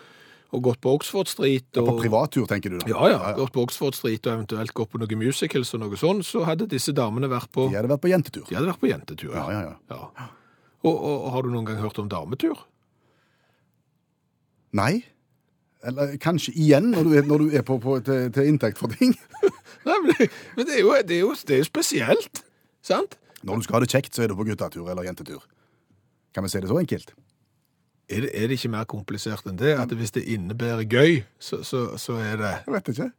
og 0.49 0.63
gått 0.65 0.79
på 0.81 0.93
Oxford 0.97 1.29
Street. 1.29 1.67
På 1.77 1.93
privattur, 1.99 2.47
tenker 2.49 2.73
du 2.73 2.79
da? 2.79 2.87
ja, 2.89 3.11
ja, 3.13 3.33
gått 3.37 3.53
på 3.53 3.61
Oxford 3.67 3.97
Street 3.97 4.25
og 4.25 4.33
eventuelt 4.33 4.73
gått 4.77 4.91
på 4.93 5.01
noen 5.01 5.21
musicals 5.21 5.75
og 5.77 5.83
noe 5.83 5.99
sånt, 5.99 6.25
så 6.25 6.41
hadde 6.47 6.69
disse 6.71 6.93
damene 6.97 7.29
vært 7.29 7.51
på 7.53 7.67
De 7.69 7.77
hadde 7.77 7.91
vært 7.91 8.03
på 8.05 8.11
jentetur. 8.11 8.47
De 8.49 8.57
hadde 8.57 8.71
vært 8.71 8.81
på 8.81 8.89
jentetur. 8.89 9.35
Ja, 9.35 9.45
ja, 9.53 9.61
ja. 9.69 10.01
ja. 10.17 10.27
Og, 10.81 10.95
og, 10.95 11.15
og 11.15 11.31
har 11.35 11.45
du 11.45 11.53
noen 11.53 11.69
gang 11.69 11.79
hørt 11.83 12.01
om 12.01 12.09
dametur? 12.09 12.65
Nei. 14.79 15.03
Eller 15.85 16.17
kanskje 16.21 16.53
igjen, 16.59 16.91
når 16.95 17.07
du 17.07 17.13
er, 17.15 17.29
når 17.29 17.45
du 17.45 17.55
er 17.55 17.63
på, 17.67 17.77
på, 17.83 17.99
til, 18.05 18.27
til 18.35 18.49
inntekt 18.49 18.81
for 18.81 18.91
ting. 18.91 19.13
Nei, 19.87 19.95
men, 20.03 20.11
det, 20.17 20.75
er 20.75 20.81
jo, 20.81 20.91
det, 20.97 21.15
er 21.15 21.21
jo, 21.21 21.31
det 21.47 21.55
er 21.55 21.61
jo 21.61 21.69
spesielt, 21.69 22.43
sant? 22.85 23.15
Når 23.47 23.61
du 23.61 23.67
skal 23.67 23.77
ha 23.77 23.85
det 23.85 23.93
kjekt, 23.93 24.15
så 24.15 24.25
er 24.25 24.31
du 24.31 24.35
på 24.35 24.49
guttetur 24.49 24.89
eller 24.91 25.07
jentetur. 25.07 25.45
Kan 26.35 26.45
vi 26.45 26.51
si 26.51 26.59
det 26.61 26.69
så 26.69 26.79
enkelt? 26.81 27.13
Er 28.09 28.21
det, 28.25 28.29
er 28.33 28.47
det 28.49 28.57
ikke 28.57 28.71
mer 28.73 28.87
komplisert 28.89 29.45
enn 29.45 29.57
det? 29.59 29.75
At 29.77 29.91
hvis 29.93 30.11
det 30.15 30.23
innebærer 30.25 30.83
gøy, 30.89 31.19
så, 31.39 31.61
så, 31.63 31.83
så 31.97 32.17
er 32.17 32.37
det 32.41 32.53
Jeg 32.65 32.73
vet 32.73 32.87
ikke. 32.95 33.09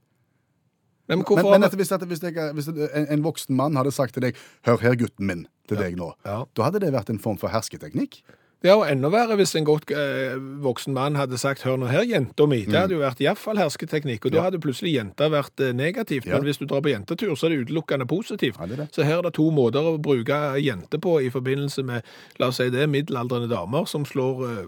Nei, 1.10 1.16
men 1.18 1.24
Men, 1.28 1.60
men 1.60 1.70
hvis, 1.74 1.92
at, 1.92 2.02
hvis, 2.06 2.22
jeg, 2.22 2.52
hvis 2.54 2.68
en, 2.70 3.06
en 3.10 3.22
voksen 3.24 3.56
mann 3.56 3.76
hadde 3.76 3.90
sagt 3.90 4.14
til 4.14 4.22
deg 4.22 4.36
'Hør 4.66 4.76
her, 4.82 4.94
gutten 4.94 5.26
min', 5.26 5.46
til 5.68 5.76
deg 5.78 5.96
nå, 5.98 6.12
Ja. 6.24 6.44
da 6.56 6.62
hadde 6.62 6.80
det 6.80 6.92
vært 6.92 7.10
en 7.10 7.18
form 7.18 7.38
for 7.38 7.48
hersketeknikk? 7.48 8.20
Ja, 8.62 8.74
og 8.76 8.82
enda 8.90 9.08
verre 9.08 9.38
hvis 9.40 9.54
en 9.56 9.64
godt 9.64 9.88
eh, 9.96 10.34
voksen 10.60 10.92
mann 10.92 11.14
hadde 11.16 11.38
sagt 11.40 11.62
'hør 11.64 11.78
nå 11.80 11.86
her, 11.88 12.02
jenta 12.04 12.44
mi'. 12.44 12.66
Det 12.68 12.76
hadde 12.76 12.92
jo 12.92 13.00
vært 13.00 13.20
iallfall 13.24 13.56
hersketeknikk, 13.56 14.26
og 14.26 14.32
da 14.34 14.42
hadde 14.42 14.60
plutselig 14.60 14.92
jenta 14.98 15.30
vært 15.32 15.60
eh, 15.64 15.72
negativt. 15.72 16.26
Ja. 16.28 16.36
Men 16.36 16.44
hvis 16.44 16.58
du 16.60 16.66
drar 16.66 16.82
på 16.84 16.92
jentetur, 16.92 17.32
så 17.36 17.46
er 17.46 17.54
det 17.54 17.66
utelukkende 17.66 18.04
positivt. 18.06 18.60
Ja, 18.60 18.66
det 18.66 18.76
er 18.78 18.82
det. 18.84 18.88
Så 18.94 19.02
her 19.08 19.18
er 19.18 19.22
det 19.22 19.32
to 19.38 19.48
måter 19.50 19.80
å 19.80 19.96
bruke 19.96 20.60
jente 20.60 21.00
på 21.00 21.16
i 21.24 21.30
forbindelse 21.32 21.82
med, 21.82 22.02
la 22.38 22.48
oss 22.52 22.56
si 22.60 22.68
det, 22.68 22.84
middelaldrende 22.88 23.48
damer 23.48 23.88
som 23.88 24.04
slår 24.04 24.44
eh, 24.50 24.66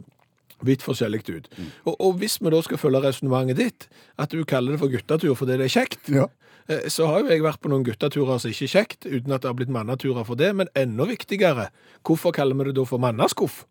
vidt 0.65 0.81
forskjellig 0.83 1.21
ut. 1.29 1.49
Mm. 1.59 1.67
Og, 1.85 1.97
og 2.01 2.15
hvis 2.23 2.39
vi 2.41 2.51
da 2.55 2.63
skal 2.63 2.79
følge 2.81 3.03
resonnementet 3.05 3.57
ditt, 3.61 3.89
at 4.17 4.31
du 4.33 4.45
kaller 4.45 4.73
det 4.73 4.81
for 4.81 4.89
guttetur 4.89 5.35
fordi 5.37 5.59
det 5.59 5.69
er 5.69 5.81
kjekt, 5.81 6.09
Ja. 6.09 6.29
Eh, 6.69 6.89
Så 6.89 7.07
har 7.11 7.21
jo 7.21 7.29
jeg 7.29 7.43
vært 7.43 7.61
på 7.61 7.69
noen 7.69 7.85
gutteturer 7.85 8.39
som 8.39 8.49
ikke 8.51 8.65
er 8.65 8.73
kjekt, 8.73 9.05
uten 9.05 9.33
at 9.35 9.43
det 9.43 9.51
har 9.51 9.55
blitt 9.59 9.69
manneturer 9.69 10.25
for 10.25 10.35
det. 10.39 10.55
Men 10.57 10.69
enda 10.79 11.05
viktigere, 11.05 11.69
hvorfor 12.07 12.33
kaller 12.33 12.55
vi 12.55 12.71
det 12.71 12.77
da 12.77 12.85
for 12.85 12.99
mannaskuff? 13.03 13.67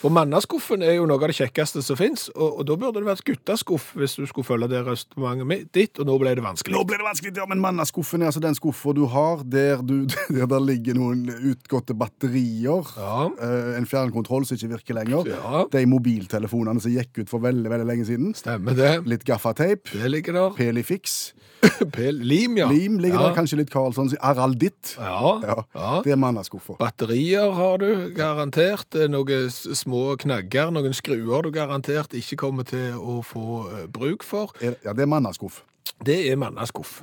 For 0.00 0.08
mannaskuffen 0.08 0.80
er 0.80 0.94
jo 0.96 1.04
noe 1.04 1.20
av 1.20 1.28
det 1.28 1.36
kjekkeste 1.36 1.82
som 1.84 1.98
fins, 1.98 2.30
og, 2.32 2.60
og 2.60 2.66
da 2.70 2.76
burde 2.80 3.02
det 3.02 3.08
vært 3.10 3.24
guttaskuff 3.26 3.90
hvis 4.00 4.14
du 4.16 4.22
skulle 4.30 4.48
følge 4.48 4.68
det 4.72 4.78
resonnementet 4.86 5.68
ditt, 5.76 6.00
og 6.00 6.08
nå 6.08 6.14
ble 6.22 6.32
det 6.38 6.44
vanskelig. 6.44 6.72
Nå 6.72 6.84
ble 6.88 6.96
det 6.96 7.04
vanskelig, 7.04 7.34
ja, 7.36 7.44
men 7.50 7.60
mannaskuffen 7.60 8.24
er 8.24 8.30
altså 8.30 8.40
den 8.40 8.56
skuffa 8.56 8.94
du 8.96 9.02
har 9.12 9.42
der, 9.44 9.82
du, 9.84 10.06
der 10.38 10.48
der 10.48 10.64
ligger 10.64 10.96
noen 10.96 11.26
utgåtte 11.52 11.92
batterier, 12.00 12.88
Ja. 12.96 13.26
eh, 13.44 13.76
en 13.76 13.84
fjernkontroll 13.90 14.48
som 14.48 14.56
ikke 14.56 14.72
virker 14.78 14.96
lenger, 15.02 15.28
Ja. 15.34 15.66
de 15.70 15.84
mobiltelefonene 15.92 16.80
som 16.80 16.96
gikk 16.96 17.20
ut 17.26 17.28
for 17.28 17.44
veldig, 17.44 17.68
veldig 17.68 17.90
lenge 17.92 18.08
siden, 18.08 18.32
Stemmer 18.40 18.72
det. 18.80 18.94
litt 19.04 19.24
gaffateip, 19.28 19.92
Det 19.92 20.08
ligger 20.10 20.32
der. 20.32 20.56
Pelifix, 20.56 21.34
Lim, 22.00 22.56
ja. 22.56 22.70
lim 22.72 22.96
ligger 23.04 23.18
ja. 23.20 23.26
der, 23.28 23.34
kanskje 23.36 23.58
litt 23.60 23.68
Karlsson. 23.68 24.08
Aralditt. 24.24 24.94
Ja. 24.96 25.40
Ja, 25.44 25.56
ja. 25.76 25.90
det 26.06 26.14
er 26.14 26.16
mannaskuffa. 26.20 26.78
Batterier 26.80 27.52
har 27.52 27.76
du 27.82 27.90
garantert, 28.16 28.88
Noe 28.96 29.04
er 29.04 29.12
noen 29.12 29.50
s- 29.52 29.66
små 29.90 30.14
knagger, 30.22 30.70
noen 30.70 30.94
skruer 30.94 31.42
du 31.42 31.50
garantert 31.54 32.14
ikke 32.14 32.38
kommer 32.38 32.66
til 32.68 32.94
å 32.94 33.18
få 33.26 33.46
eh, 33.70 33.86
bruk 33.90 34.22
for. 34.26 34.54
Ja, 34.62 34.94
det 34.94 35.02
er 35.02 35.10
mannaskuff. 35.10 35.64
Det 36.06 36.16
er 36.30 36.38
mannaskuff, 36.38 37.00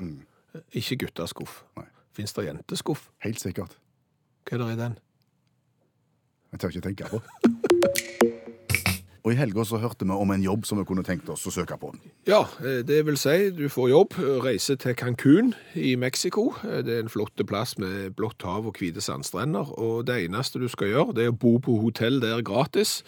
ikke 0.71 1.03
guttaskuff. 1.03 1.59
Fins 2.15 2.33
det 2.33 2.47
jenteskuff? 2.47 3.09
Helt 3.25 3.43
sikkert. 3.43 3.75
Hva 4.47 4.55
er 4.55 4.63
det 4.63 4.71
i 4.71 4.81
den? 4.85 4.99
Jeg 6.53 6.63
tør 6.63 6.75
ikke 6.77 6.87
tenke 6.87 7.11
på. 7.11 7.23
Og 9.27 9.33
i 9.33 9.35
helga 9.35 9.65
så 9.67 9.75
hørte 9.81 10.05
vi 10.07 10.15
om 10.15 10.29
en 10.31 10.43
jobb 10.45 10.63
som 10.63 10.79
vi 10.79 10.85
kunne 10.87 11.03
tenkt 11.03 11.27
oss 11.27 11.41
å 11.49 11.51
søke 11.51 11.75
på. 11.81 11.89
Ja, 12.29 12.45
eh, 12.63 12.79
det 12.87 13.01
vil 13.03 13.17
si 13.19 13.49
du 13.51 13.65
får 13.67 13.89
jobb, 13.91 14.13
reise 14.45 14.77
til 14.79 14.95
Cancún 14.95 15.49
i 15.75 15.97
Mexico. 15.99 16.53
Eh, 16.63 16.79
Det 16.81 16.95
er 16.95 16.99
en 17.03 17.11
flott 17.11 17.35
plass 17.45 17.75
med 17.77 18.15
blått 18.15 18.41
hav 18.47 18.65
og 18.65 18.77
hvite 18.79 19.03
sandstrender. 19.03 19.67
Og 19.77 20.05
det 20.07 20.29
eneste 20.29 20.61
du 20.63 20.69
skal 20.69 20.87
gjøre, 20.93 21.15
det 21.15 21.25
er 21.25 21.33
å 21.33 21.37
bo 21.37 21.57
på 21.59 21.75
hotell 21.81 22.21
der 22.21 22.41
gratis. 22.41 23.03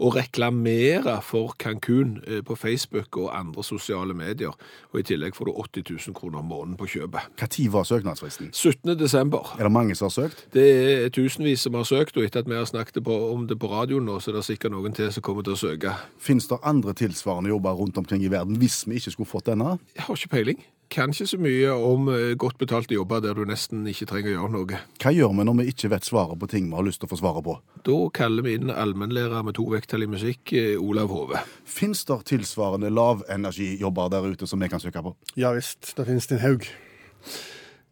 Og 0.00 0.16
reklamere 0.16 1.18
for 1.22 1.54
Cancún 1.60 2.16
eh, 2.26 2.40
på 2.44 2.54
Facebook 2.56 3.16
og 3.20 3.38
andre 3.38 3.64
sosiale 3.64 4.14
medier. 4.16 4.56
Og 4.92 5.00
i 5.00 5.04
tillegg 5.04 5.36
får 5.36 5.50
du 5.50 5.52
80 5.52 5.84
000 6.08 6.16
kroner 6.16 6.40
om 6.40 6.48
måneden 6.48 6.78
på 6.80 6.88
kjøpet. 6.88 7.28
Når 7.40 7.70
var 7.74 7.84
søknadsfristen? 7.84 8.48
17. 8.52 8.98
desember. 8.98 9.54
Er 9.58 9.68
det 9.68 9.72
mange 9.72 9.94
som 9.94 10.08
har 10.08 10.16
søkt? 10.16 10.46
Det 10.54 10.66
er 11.04 11.08
tusenvis 11.08 11.60
som 11.60 11.74
har 11.74 11.84
søkt, 11.84 12.16
og 12.16 12.24
etter 12.24 12.40
at 12.40 12.48
vi 12.48 12.56
har 12.56 12.64
snakket 12.64 13.04
på, 13.04 13.18
om 13.32 13.46
det 13.46 13.58
på 13.60 13.68
radioen 13.68 14.08
nå, 14.08 14.18
så 14.20 14.30
er 14.32 14.40
det 14.40 14.44
sikkert 14.48 14.72
noen 14.72 14.96
til 14.96 15.12
som 15.12 15.22
kommer 15.22 15.44
til 15.44 15.58
å 15.58 15.60
søke. 15.60 15.94
Fins 16.18 16.48
det 16.48 16.58
andre 16.64 16.96
tilsvarende 16.96 17.52
jobber 17.52 17.76
rundt 17.76 18.00
omkring 18.00 18.24
i 18.24 18.32
verden 18.32 18.56
hvis 18.60 18.86
vi 18.88 19.00
ikke 19.00 19.12
skulle 19.18 19.30
fått 19.36 19.52
denne? 19.52 19.76
Jeg 19.96 20.08
har 20.08 20.16
ikke 20.16 20.36
peiling. 20.36 20.64
Kan 20.90 21.12
ikke 21.14 21.28
så 21.30 21.38
mye 21.38 21.70
om 21.70 22.08
eh, 22.10 22.32
godt 22.34 22.56
betalte 22.58 22.96
jobber 22.96 23.20
der 23.22 23.36
du 23.38 23.44
nesten 23.46 23.84
ikke 23.86 24.08
trenger 24.10 24.32
å 24.32 24.34
gjøre 24.34 24.54
noe. 24.56 24.78
Hva 24.98 25.12
gjør 25.14 25.36
vi 25.38 25.44
når 25.46 25.56
vi 25.60 25.66
ikke 25.70 25.90
vet 25.92 26.08
svaret 26.08 26.40
på 26.40 26.48
ting 26.50 26.66
vi 26.66 26.74
har 26.74 26.86
lyst 26.86 26.98
til 26.98 27.06
å 27.06 27.12
få 27.12 27.18
svaret 27.20 27.46
på? 27.46 27.54
Da 27.86 27.98
kaller 28.16 28.42
vi 28.42 28.56
inn 28.58 28.72
allmennlærer 28.74 29.46
med 29.46 29.54
to 29.54 29.68
vekttall 29.70 30.02
i 30.02 30.10
musikk, 30.10 30.50
eh, 30.58 30.74
Olav 30.82 31.14
Hove. 31.14 31.44
Fins 31.62 32.02
det 32.08 32.18
tilsvarende 32.32 32.90
lavenergijobber 32.90 34.10
der 34.10 34.26
ute 34.34 34.50
som 34.50 34.58
vi 34.58 34.70
kan 34.72 34.82
søke 34.82 35.04
på? 35.06 35.14
Ja 35.38 35.54
visst, 35.54 35.92
det 35.94 36.08
finnes 36.10 36.26
det 36.26 36.40
en 36.40 36.44
haug. 36.48 36.66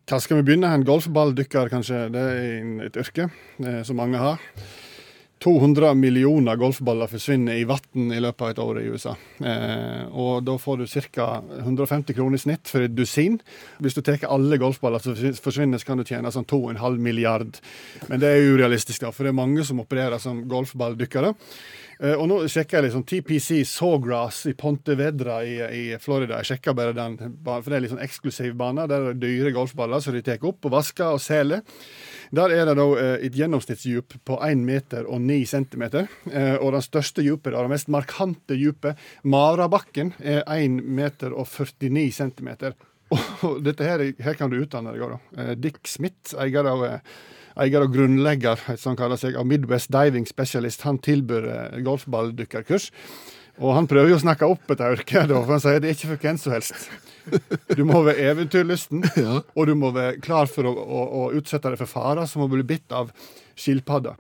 Hva 0.09 0.19
skal 0.25 0.41
vi 0.41 0.49
begynne? 0.49 0.75
En 0.75 0.89
golfballdykker, 0.89 1.71
kanskje? 1.71 2.03
Det 2.11 2.27
er 2.35 2.85
et 2.89 2.99
yrke 2.99 3.31
eh, 3.63 3.83
som 3.87 4.03
mange 4.03 4.19
har. 4.19 4.43
200 5.39 5.95
millioner 5.95 6.57
golfballer 6.59 7.07
forsvinner 7.11 7.61
i 7.61 7.65
vann 7.69 8.13
i 8.13 8.21
løpet 8.21 8.43
av 8.43 8.51
et 8.51 8.61
år 8.63 8.81
i 8.81 8.89
USA. 8.91 9.15
Eh, 9.39 10.05
og 10.11 10.43
da 10.47 10.57
får 10.59 10.81
du 10.81 10.87
ca. 11.15 11.29
150 11.61 12.17
kroner 12.17 12.39
i 12.39 12.43
snitt 12.43 12.71
for 12.71 12.83
et 12.83 12.95
dusin. 12.95 13.39
Hvis 13.79 13.95
du 13.95 14.03
tar 14.03 14.27
alle 14.27 14.59
golfballer 14.59 15.03
som 15.03 15.15
forsvinner, 15.15 15.79
så 15.79 15.91
kan 15.93 16.03
du 16.03 16.07
tjene 16.09 16.33
sånn 16.35 16.49
2,5 16.49 16.99
milliard. 17.03 17.61
Men 18.09 18.23
det 18.23 18.33
er 18.33 18.51
urealistisk, 18.51 19.05
da, 19.05 19.13
for 19.15 19.27
det 19.27 19.35
er 19.35 19.41
mange 19.41 19.67
som 19.67 19.83
opererer 19.85 20.19
som 20.23 20.43
golfballdykkere. 20.51 21.35
Eh, 21.99 22.15
og 22.15 22.29
nå 22.31 22.39
sjekker 22.47 22.79
jeg 22.79 22.87
liksom 22.87 23.05
TPC 23.09 23.65
Sawgrass 23.67 24.45
i 24.51 24.55
Pontevedra 24.59 25.41
i, 25.43 25.57
i 25.59 25.85
Florida. 26.03 26.39
Jeg 26.39 26.53
sjekker 26.53 26.77
bare 26.79 26.95
den, 26.95 27.17
for 27.43 27.67
det 27.67 27.79
er 27.79 27.85
litt 27.85 27.95
sånn 27.95 28.05
eksklusiv 28.05 28.55
bane. 28.59 28.87
Der 28.91 29.09
er 29.09 29.17
det 29.17 29.25
dyre 29.25 29.53
golfballer 29.57 30.03
som 30.05 30.15
de 30.15 30.23
tar 30.27 30.45
opp 30.47 30.69
og 30.69 30.77
vasker 30.77 31.17
og 31.17 31.23
seler. 31.23 31.65
Der 32.35 32.55
er 32.55 32.69
det 32.69 32.77
da 32.79 32.87
eh, 33.03 33.15
et 33.27 33.39
gjennomsnittsdjup 33.39 34.19
på 34.29 34.39
1 34.47 34.63
meter 34.69 35.09
og 35.11 35.25
9 35.25 35.41
centimeter. 35.51 36.07
Eh, 36.31 36.55
og 36.61 36.77
den 36.77 36.85
største 36.87 37.25
djupet, 37.27 37.51
da, 37.55 37.65
det 37.65 37.75
mest 37.75 37.91
markante 37.91 38.59
djupet, 38.59 39.01
Marabakken, 39.27 40.15
er 40.23 40.45
1 40.47 40.79
meter 40.85 41.35
og 41.35 41.51
49 41.51 42.13
centimeter. 42.15 42.79
Og 43.49 43.63
dette 43.65 43.87
her, 43.87 44.03
her 44.21 44.35
kan 44.37 44.51
du 44.53 44.59
utdanne 44.59 44.93
deg 44.93 45.01
òg, 45.01 45.15
da. 45.15 45.55
Dick 45.57 45.79
Smith, 45.89 46.35
eier 46.37 46.67
av 46.69 46.83
eier 47.63 47.85
og 47.85 47.95
grunnlegger 47.95 48.61
som 48.81 48.97
kaller 48.99 49.19
seg 49.21 49.37
av 49.39 49.47
Midwest 49.49 49.91
Diving 49.95 50.29
Specialist, 50.29 50.85
han 50.87 51.01
tilbyr 51.03 51.49
eh, 51.53 51.81
golfballdykkerkurs. 51.87 52.91
Og 53.59 53.75
han 53.75 53.89
prøver 53.91 54.13
jo 54.13 54.19
å 54.21 54.23
snakke 54.23 54.47
opp 54.47 54.71
et 54.71 54.83
yrke, 54.87 55.25
for 55.33 55.51
han 55.51 55.63
sier 55.63 55.81
det 55.83 55.91
er 55.91 55.97
ikke 55.97 56.13
for 56.13 56.27
hvem 56.29 56.39
som 56.39 56.55
helst. 56.55 56.89
Du 57.75 57.83
må 57.85 58.05
være 58.07 58.31
eventyrlysten, 58.31 59.03
og 59.59 59.67
du 59.69 59.75
må 59.79 59.91
være 59.97 60.21
klar 60.25 60.51
for 60.51 60.71
å, 60.71 60.73
å, 60.73 61.03
å 61.23 61.25
utsette 61.37 61.73
deg 61.73 61.81
for 61.81 61.91
farer 61.91 62.31
som 62.31 62.47
å 62.47 62.51
bli 62.51 62.63
bitt 62.67 62.95
av 62.95 63.11
skilpadder. 63.59 64.15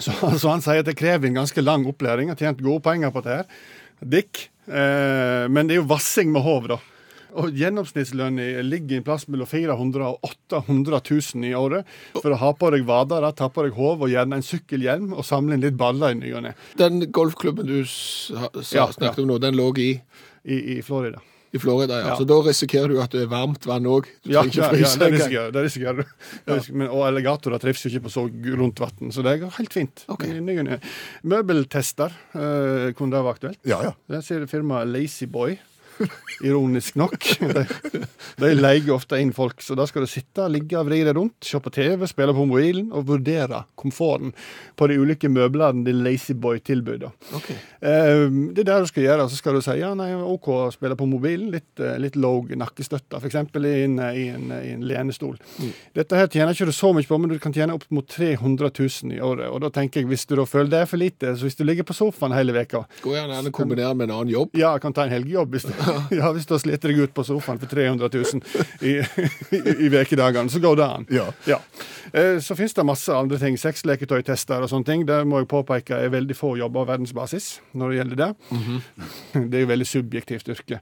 Så, 0.00 0.14
så 0.14 0.48
han 0.48 0.64
sier 0.64 0.80
at 0.80 0.88
det 0.88 0.96
krever 0.98 1.28
en 1.28 1.42
ganske 1.42 1.64
lang 1.64 1.84
opplæring. 1.90 2.30
Har 2.32 2.40
tjent 2.40 2.62
gode 2.64 2.82
penger 2.86 3.12
på 3.12 3.22
dette. 3.26 3.42
her. 3.42 4.08
Dick. 4.16 4.46
Eh, 4.70 5.44
men 5.50 5.68
det 5.68 5.76
er 5.76 5.82
jo 5.82 5.90
vassing 5.90 6.30
med 6.32 6.44
håv, 6.46 6.70
da. 6.70 6.78
Og 7.38 7.52
Gjennomsnittslønna 7.54 8.62
ligger 8.66 8.96
en 9.00 9.04
plass 9.06 9.26
mellom 9.30 9.46
400 9.46 10.00
000 10.00 10.06
og 10.08 10.30
800 10.50 11.00
000 11.10 11.48
i 11.50 11.54
året 11.54 11.86
for 12.18 12.30
å 12.34 12.38
ha 12.40 12.52
på 12.58 12.70
deg 12.74 12.84
vader, 12.88 13.26
ta 13.38 13.48
på 13.52 13.64
deg 13.66 13.76
hov 13.78 14.02
og 14.06 14.10
gjerne 14.12 14.40
en 14.40 14.46
sykkelhjelm 14.46 15.12
og 15.14 15.24
samle 15.24 15.54
inn 15.54 15.62
litt 15.64 15.76
baller 15.80 16.14
i 16.14 16.20
ny 16.20 16.32
og 16.34 16.42
ne 16.48 16.54
Den 16.80 17.04
golfklubben 17.12 17.66
du 17.68 17.80
Ja, 17.82 18.88
snakket 18.90 19.18
om 19.22 19.28
nå, 19.30 19.38
den 19.42 19.54
lå 19.58 19.70
i, 19.78 19.92
i, 20.44 20.56
i 20.78 20.82
Florida. 20.82 21.20
i 21.52 21.58
Florida, 21.58 21.96
ja. 21.98 22.08
Ja. 22.12 22.16
Så 22.16 22.24
da 22.30 22.36
risikerer 22.46 22.88
du 22.92 23.00
at 23.02 23.10
det 23.10 23.24
er 23.24 23.30
varmt 23.30 23.64
vann 23.66 23.86
òg. 23.90 24.06
Du 24.22 24.30
Ja, 24.30 24.42
trenger 24.44 24.76
ja, 24.78 24.90
det 25.00 25.08
risikerer 25.14 25.50
det 25.56 25.64
risikerer 25.66 25.96
du. 25.98 26.04
Ja. 26.46 26.58
men- 26.72 26.88
Og 26.90 27.02
alligatorer 27.08 27.58
trives 27.58 27.82
jo 27.84 27.90
ikke 27.90 28.04
på 28.06 28.12
så 28.14 28.22
rundt 28.60 28.78
vann, 28.80 29.10
så 29.10 29.22
det 29.26 29.40
går 29.40 29.50
helt 29.58 29.72
fint. 29.74 30.04
Okay. 30.08 30.38
Møbeltester, 31.26 32.12
uh, 32.34 32.92
kunne 32.94 33.10
det 33.16 33.24
være 33.24 33.34
aktuelt? 33.34 33.58
Ja, 33.66 33.80
ja. 33.88 33.92
Der 34.08 34.22
sier 34.22 34.46
firmaet 34.50 34.88
Lazyboy. 34.94 35.58
Ironisk 36.46 36.96
nok. 37.00 37.16
De, 37.40 37.64
de 38.40 38.52
leier 38.56 38.92
ofte 38.94 39.18
inn 39.20 39.32
folk, 39.36 39.60
så 39.64 39.76
da 39.78 39.86
skal 39.88 40.06
du 40.06 40.10
sitte, 40.10 40.46
ligge 40.52 40.80
vri 40.86 41.02
deg 41.06 41.16
rundt, 41.16 41.38
se 41.44 41.60
på 41.60 41.72
TV, 41.74 42.06
spille 42.08 42.34
på 42.36 42.46
mobilen 42.48 42.90
og 42.96 43.08
vurdere 43.10 43.64
komforten 43.80 44.32
på 44.78 44.88
de 44.90 44.98
ulike 45.00 45.28
møblene 45.32 45.84
de 45.86 45.94
Lazyboy 45.96 46.60
tilbyr. 46.64 47.08
Okay. 47.36 47.56
Eh, 47.80 48.26
det 48.54 48.64
er 48.64 48.68
det 48.70 48.78
du 48.84 48.90
skal 48.90 49.06
gjøre. 49.06 49.28
Så 49.30 49.40
skal 49.40 49.56
du 49.56 49.62
si 49.64 49.76
ja, 49.80 49.92
nei, 49.96 50.10
OK 50.14 50.48
spille 50.74 50.96
på 50.98 51.08
mobilen. 51.08 51.50
Litt, 51.54 51.72
eh, 51.80 51.98
litt 52.00 52.16
low 52.20 52.44
nakkestøtte, 52.50 53.20
f.eks. 53.20 53.38
I, 53.60 53.74
en, 53.84 53.98
i, 54.10 54.26
en, 54.32 54.50
i 54.56 54.72
en 54.74 54.84
lenestol. 54.86 55.38
Dette 55.96 56.18
her 56.18 56.30
tjener 56.30 56.56
ikke 56.56 56.68
du 56.70 56.74
så 56.76 56.92
mye 56.96 57.08
på, 57.08 57.18
men 57.20 57.32
du 57.32 57.38
kan 57.42 57.54
tjene 57.54 57.76
opp 57.76 57.86
mot 57.94 58.06
300 58.08 58.72
000 58.72 59.16
i 59.16 59.20
året. 59.24 59.48
Og 59.50 59.60
da 59.64 59.70
tenker 59.74 60.02
jeg, 60.02 60.10
hvis 60.10 60.26
du 60.28 60.36
da 60.38 60.46
føler 60.48 60.72
det 60.72 60.82
er 60.84 60.90
for 60.90 61.00
lite, 61.00 61.34
så 61.36 61.46
hvis 61.46 61.58
du 61.58 61.64
ligger 61.66 61.86
på 61.88 61.96
sofaen 61.96 62.34
hele 62.36 62.54
veka 62.56 62.84
Går 63.04 63.16
gjerne 63.16 63.38
an 63.40 63.50
å 63.50 63.54
kombinere 63.54 63.94
med 63.96 64.08
en 64.08 64.16
annen 64.18 64.32
jobb. 64.34 64.56
ja, 64.58 64.72
kan 64.82 64.94
ta 64.96 65.06
en 65.06 65.14
helgejobb 65.14 65.56
hvis 65.56 65.68
du, 65.68 65.72
ja, 66.20 66.32
hvis 66.34 66.48
du 66.48 66.54
har 66.56 66.62
slitt 66.62 66.84
deg 66.84 66.98
ut 67.00 67.14
på 67.14 67.24
sofaen 67.26 67.60
for 67.62 67.70
300 67.70 68.10
000 68.12 68.42
i, 68.86 68.96
i, 69.56 69.62
i 69.86 69.92
vekedagene, 69.92 70.50
så 70.52 70.62
går 70.62 70.80
det 70.80 70.86
an. 70.86 71.08
Ja. 71.14 71.28
ja. 71.48 71.60
Så 72.42 72.56
finnes 72.58 72.74
det 72.74 72.84
masse 72.86 73.14
andre 73.14 73.38
ting. 73.38 73.54
Sexleketøytester 73.60 74.64
og 74.64 74.70
sånne 74.72 74.88
ting. 74.88 75.04
Det 75.06 75.20
må 75.28 75.42
jeg 75.42 75.50
påpeke 75.50 75.98
er 76.00 76.10
veldig 76.10 76.34
få 76.34 76.56
jobber 76.58 76.80
på 76.80 76.90
verdensbasis 76.90 77.50
når 77.78 77.92
det 77.92 77.98
gjelder 78.00 78.20
det. 78.20 78.30
Det 79.50 79.58
er 79.58 79.64
jo 79.64 79.70
veldig 79.70 79.86
subjektivt 79.86 80.48
yrke. 80.50 80.80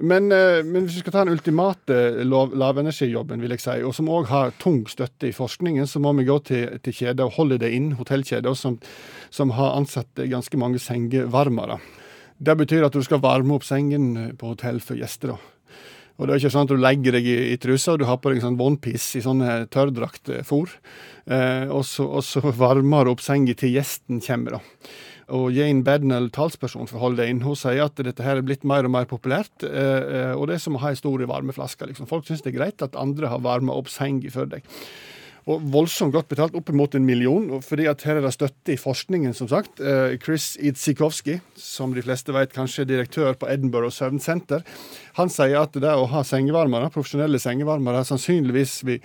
Men, 0.00 0.32
eh, 0.32 0.60
men 0.64 0.84
hvis 0.84 0.98
vi 0.98 1.04
skal 1.04 1.14
ta 1.14 1.24
den 1.24 1.34
ultimate 1.34 2.24
lav, 2.24 2.54
lavenergijobben, 2.54 3.40
vil 3.42 3.54
jeg 3.56 3.64
si, 3.64 3.78
og 3.82 3.94
som 3.96 4.10
òg 4.12 4.28
har 4.32 4.54
tung 4.62 4.84
støtte 4.90 5.30
i 5.30 5.34
forskningen, 5.34 5.86
så 5.86 6.02
må 6.02 6.12
vi 6.18 6.26
gå 6.28 6.38
til, 6.46 6.78
til 6.84 6.98
kjeder, 7.00 7.32
Holiday 7.36 7.76
Inn, 7.78 7.92
hotellkjeder, 7.98 8.54
som, 8.58 8.78
som 9.30 9.54
har 9.56 9.76
ansatt 9.78 10.26
ganske 10.30 10.60
mange 10.60 10.82
sengevarmere. 10.82 11.80
Det 12.38 12.54
betyr 12.58 12.86
at 12.86 12.94
du 12.94 13.02
skal 13.02 13.22
varme 13.22 13.56
opp 13.56 13.66
sengen 13.66 14.34
på 14.38 14.52
hotell 14.52 14.78
for 14.84 14.98
gjester. 14.98 15.34
da. 15.34 15.38
Og 16.18 16.26
det 16.26 16.34
er 16.34 16.40
ikke 16.40 16.50
sånn 16.50 16.66
at 16.66 16.72
du 16.72 16.80
legger 16.82 17.14
deg 17.14 17.26
i, 17.30 17.36
i 17.54 17.58
trusa 17.62 17.94
og 17.94 18.00
du 18.02 18.08
har 18.08 18.18
på 18.18 18.32
deg 18.32 18.40
en 18.40 18.48
sånn 18.48 18.62
onepiece 18.62 19.20
i 19.20 19.22
sånne 19.22 19.68
tørrdraktfôr. 19.74 20.72
Eh, 21.30 21.66
og, 21.70 21.84
så, 21.86 22.08
og 22.08 22.24
så 22.26 22.42
varmer 22.62 23.06
du 23.06 23.12
opp 23.14 23.22
senga 23.22 23.54
til 23.58 23.76
gjesten 23.76 24.22
kommer, 24.24 24.58
da. 24.58 24.88
Og 25.38 25.52
Jane 25.52 25.84
Bednell, 25.84 26.30
talsperson 26.32 26.88
for 26.88 27.02
Hold 27.02 27.20
Inn, 27.20 27.42
hun 27.44 27.56
sier 27.58 27.84
at 27.84 28.00
dette 28.00 28.24
her 28.24 28.40
er 28.40 28.46
blitt 28.46 28.64
mer 28.66 28.86
og 28.88 28.94
mer 28.94 29.06
populært. 29.10 29.60
Eh, 29.62 30.00
eh, 30.00 30.32
og 30.32 30.48
det 30.48 30.56
er 30.56 30.64
som 30.64 30.78
å 30.78 30.82
ha 30.82 30.90
ei 30.94 30.98
stor 30.98 31.22
varmeflaske. 31.28 31.90
Liksom. 31.90 32.08
Folk 32.10 32.26
syns 32.26 32.42
det 32.42 32.54
er 32.54 32.58
greit 32.62 32.82
at 32.82 32.96
andre 32.98 33.30
har 33.30 33.44
varma 33.44 33.76
opp 33.76 33.92
senga 33.92 34.32
for 34.32 34.48
deg. 34.50 34.66
Og 35.48 35.62
voldsomt 35.72 36.12
godt 36.12 36.28
betalt, 36.28 36.56
oppimot 36.58 36.92
en 36.94 37.06
million. 37.08 37.62
fordi 37.62 37.86
at 37.88 38.02
her 38.04 38.18
er 38.18 38.26
det 38.26 38.34
støtte 38.34 38.74
i 38.74 38.76
forskningen, 38.76 39.32
som 39.34 39.48
sagt. 39.48 39.80
Eh, 39.80 40.18
Chris 40.20 40.56
Idzikowski, 40.60 41.40
som 41.56 41.94
de 41.94 42.02
fleste 42.02 42.34
vet 42.36 42.52
kanskje 42.52 42.84
er 42.84 42.90
direktør 42.90 43.32
på 43.32 43.48
Edinburgh 43.48 43.90
Søvnsenter, 43.90 44.60
han 45.16 45.32
sier 45.32 45.62
at 45.62 45.72
det 45.72 45.88
å 45.88 46.04
ha 46.06 46.22
sengevarmere, 46.22 46.92
profesjonelle 46.92 47.40
sengevarmere 47.40 48.04
sannsynligvis 48.04 48.84
vil 48.84 49.00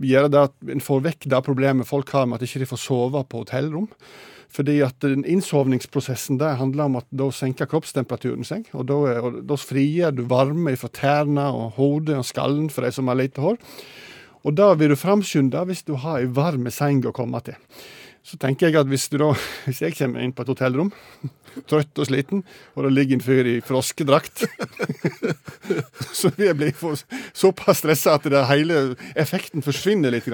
gjøre 0.00 0.30
det 0.30 0.44
at 0.46 0.54
en 0.70 0.80
får 0.80 1.02
vekk 1.08 1.28
det 1.32 1.42
problemet 1.44 1.88
folk 1.88 2.08
har 2.14 2.26
med 2.26 2.38
at 2.38 2.46
de 2.46 2.48
ikke 2.48 2.70
får 2.70 2.82
sove 2.84 3.24
på 3.26 3.42
hotellrom. 3.42 3.90
Fordi 4.54 4.78
at 4.86 5.00
den 5.02 5.24
innsovningsprosessen 5.26 6.38
der 6.38 6.60
handler 6.60 6.86
om 6.86 7.00
at 7.00 7.06
da 7.10 7.26
senker 7.34 7.66
kroppstemperaturen 7.66 8.46
seg. 8.46 8.68
Og 8.78 8.86
da, 8.86 8.98
da 9.42 9.58
frigjør 9.58 10.14
du 10.14 10.22
varme 10.30 10.76
fra 10.78 10.92
tærne 10.94 11.48
og 11.50 11.74
hodet 11.80 12.20
og 12.20 12.28
skallen 12.28 12.70
for 12.70 12.86
de 12.86 12.94
som 12.94 13.10
har 13.10 13.18
lite 13.18 13.42
hår. 13.42 13.58
Og 14.44 14.56
det 14.56 14.70
vil 14.80 14.92
du 14.92 14.98
framskynde 15.00 15.66
hvis 15.68 15.84
du 15.88 15.94
har 16.00 16.20
ei 16.20 16.30
varm 16.30 16.68
seng 16.72 17.04
å 17.08 17.14
komme 17.16 17.40
til. 17.44 17.56
Så 18.24 18.38
tenker 18.40 18.70
jeg 18.70 18.78
at 18.80 18.88
hvis, 18.88 19.10
du 19.12 19.18
da, 19.20 19.32
hvis 19.66 19.82
jeg 19.84 19.96
kommer 19.98 20.24
inn 20.24 20.32
på 20.32 20.44
et 20.44 20.52
hotellrom, 20.54 20.92
trøtt 21.70 22.00
og 22.00 22.08
sliten, 22.08 22.40
og 22.74 22.86
det 22.86 22.92
ligger 22.96 23.18
en 23.18 23.24
fyr 23.24 23.46
i 23.46 23.58
froskedrakt 23.62 24.42
Så 26.18 26.32
vil 26.34 26.48
jeg 26.48 26.56
bli 26.58 26.70
såpass 27.36 27.82
stressa 27.82 28.16
at 28.18 28.26
det 28.32 28.40
hele 28.48 28.78
effekten 29.20 29.62
forsvinner 29.62 30.14
litt. 30.14 30.26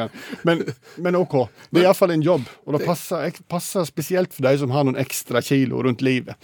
Men, 0.47 0.63
men 1.03 1.19
OK. 1.19 1.43
Det 1.69 1.83
er 1.83 1.89
iallfall 1.89 2.15
en 2.15 2.25
jobb, 2.25 2.47
og 2.65 2.77
det 2.77 2.87
passer, 2.87 3.43
passer 3.51 3.89
spesielt 3.89 4.33
for 4.37 4.47
de 4.47 4.55
som 4.63 4.73
har 4.75 4.87
noen 4.87 5.01
ekstra 5.01 5.43
kilo 5.45 5.83
rundt 5.85 6.05
livet. 6.07 6.39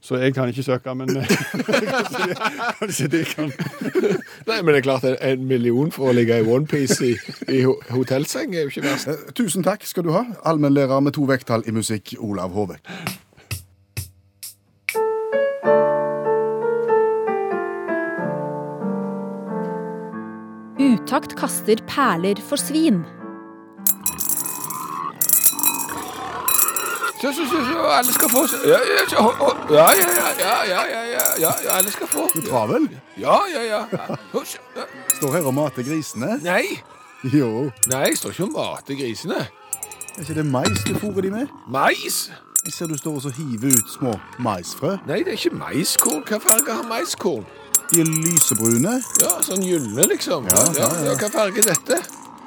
Så 0.00 0.16
jeg 0.16 0.34
kan 0.34 0.48
ikke 0.48 0.62
søke, 0.62 0.94
men 0.94 1.08
kanskje, 1.12 2.36
kanskje 2.80 3.08
de 3.12 3.24
kan. 3.28 3.52
Nei, 4.48 4.62
men 4.62 4.72
det 4.72 4.80
er 4.80 4.86
klart 4.86 5.04
en 5.04 5.44
million 5.44 5.92
for 5.92 6.08
å 6.08 6.14
ligge 6.16 6.40
i 6.40 6.46
onepiece 6.48 7.10
i, 7.10 7.14
i 7.52 7.60
hotellseng 7.92 8.56
er 8.56 8.64
jo 8.64 8.72
ikke 8.72 8.86
verst. 8.88 9.12
Eh, 9.12 9.28
tusen 9.36 9.66
takk 9.66 9.84
skal 9.84 10.08
du 10.08 10.14
ha, 10.16 10.24
allmennlærer 10.48 11.04
med 11.04 11.18
to 11.18 11.28
vekttall 11.28 11.66
i 11.68 11.76
musikk, 11.76 12.14
Olav 12.18 12.56
Hove. 12.56 12.80
Utakt 20.80 21.36
kaster 21.36 21.80
perler 21.90 22.40
for 22.40 22.56
svin. 22.56 23.04
Så, 27.20 27.32
så, 27.32 27.44
så, 27.50 27.58
så, 27.68 27.78
alle 27.98 28.12
skal 28.12 28.30
få 28.32 28.46
Ja, 28.64 28.78
ja, 28.92 29.00
ja, 29.70 30.28
ja, 30.40 30.54
ja, 30.64 30.82
ja, 30.92 31.02
ja, 31.40 31.52
ja, 31.64 31.70
alle 31.76 31.90
skal 31.90 32.06
få. 32.08 32.28
Du 32.34 32.40
travel? 32.40 32.88
Ja, 33.18 33.38
ja, 33.54 33.62
ja. 33.62 33.80
Står 35.18 35.32
her 35.32 35.46
og 35.46 35.54
mater 35.54 35.82
grisene? 35.82 36.38
Nei. 36.42 36.80
Jo. 37.22 37.70
Nei, 37.92 38.06
jeg 38.08 38.16
står 38.16 38.30
ikke 38.30 38.44
og 38.44 38.54
mater 38.54 38.96
grisene. 38.96 39.42
Er 40.16 40.22
ikke 40.24 40.34
det 40.34 40.46
mais 40.46 40.80
du 40.88 40.94
fôrer 40.96 41.20
de 41.20 41.30
med? 41.30 41.52
Mais? 41.68 42.30
Jeg 42.64 42.72
ser 42.72 42.86
du 42.86 42.96
står 42.96 43.20
og 43.24 43.32
hiver 43.36 43.76
ut 43.76 43.92
små 43.92 44.14
maisfrø. 44.38 44.96
Nei, 45.08 45.20
det 45.20 45.34
er 45.34 45.38
ikke 45.38 45.60
maiskorn. 45.60 46.24
Hva 46.28 46.40
farge 46.40 46.72
har 46.72 46.88
maiskorn? 46.88 47.44
De 47.92 48.00
er 48.00 48.08
lysebrune. 48.08 48.96
Ja, 49.20 49.36
sånn 49.44 49.64
gylne, 49.64 50.08
liksom. 50.08 50.48
Ja, 50.48 50.64
ja, 50.76 50.90
ja. 51.04 51.14
Hva 51.20 51.30
farge 51.36 51.60
er 51.60 51.70
dette? 51.74 52.00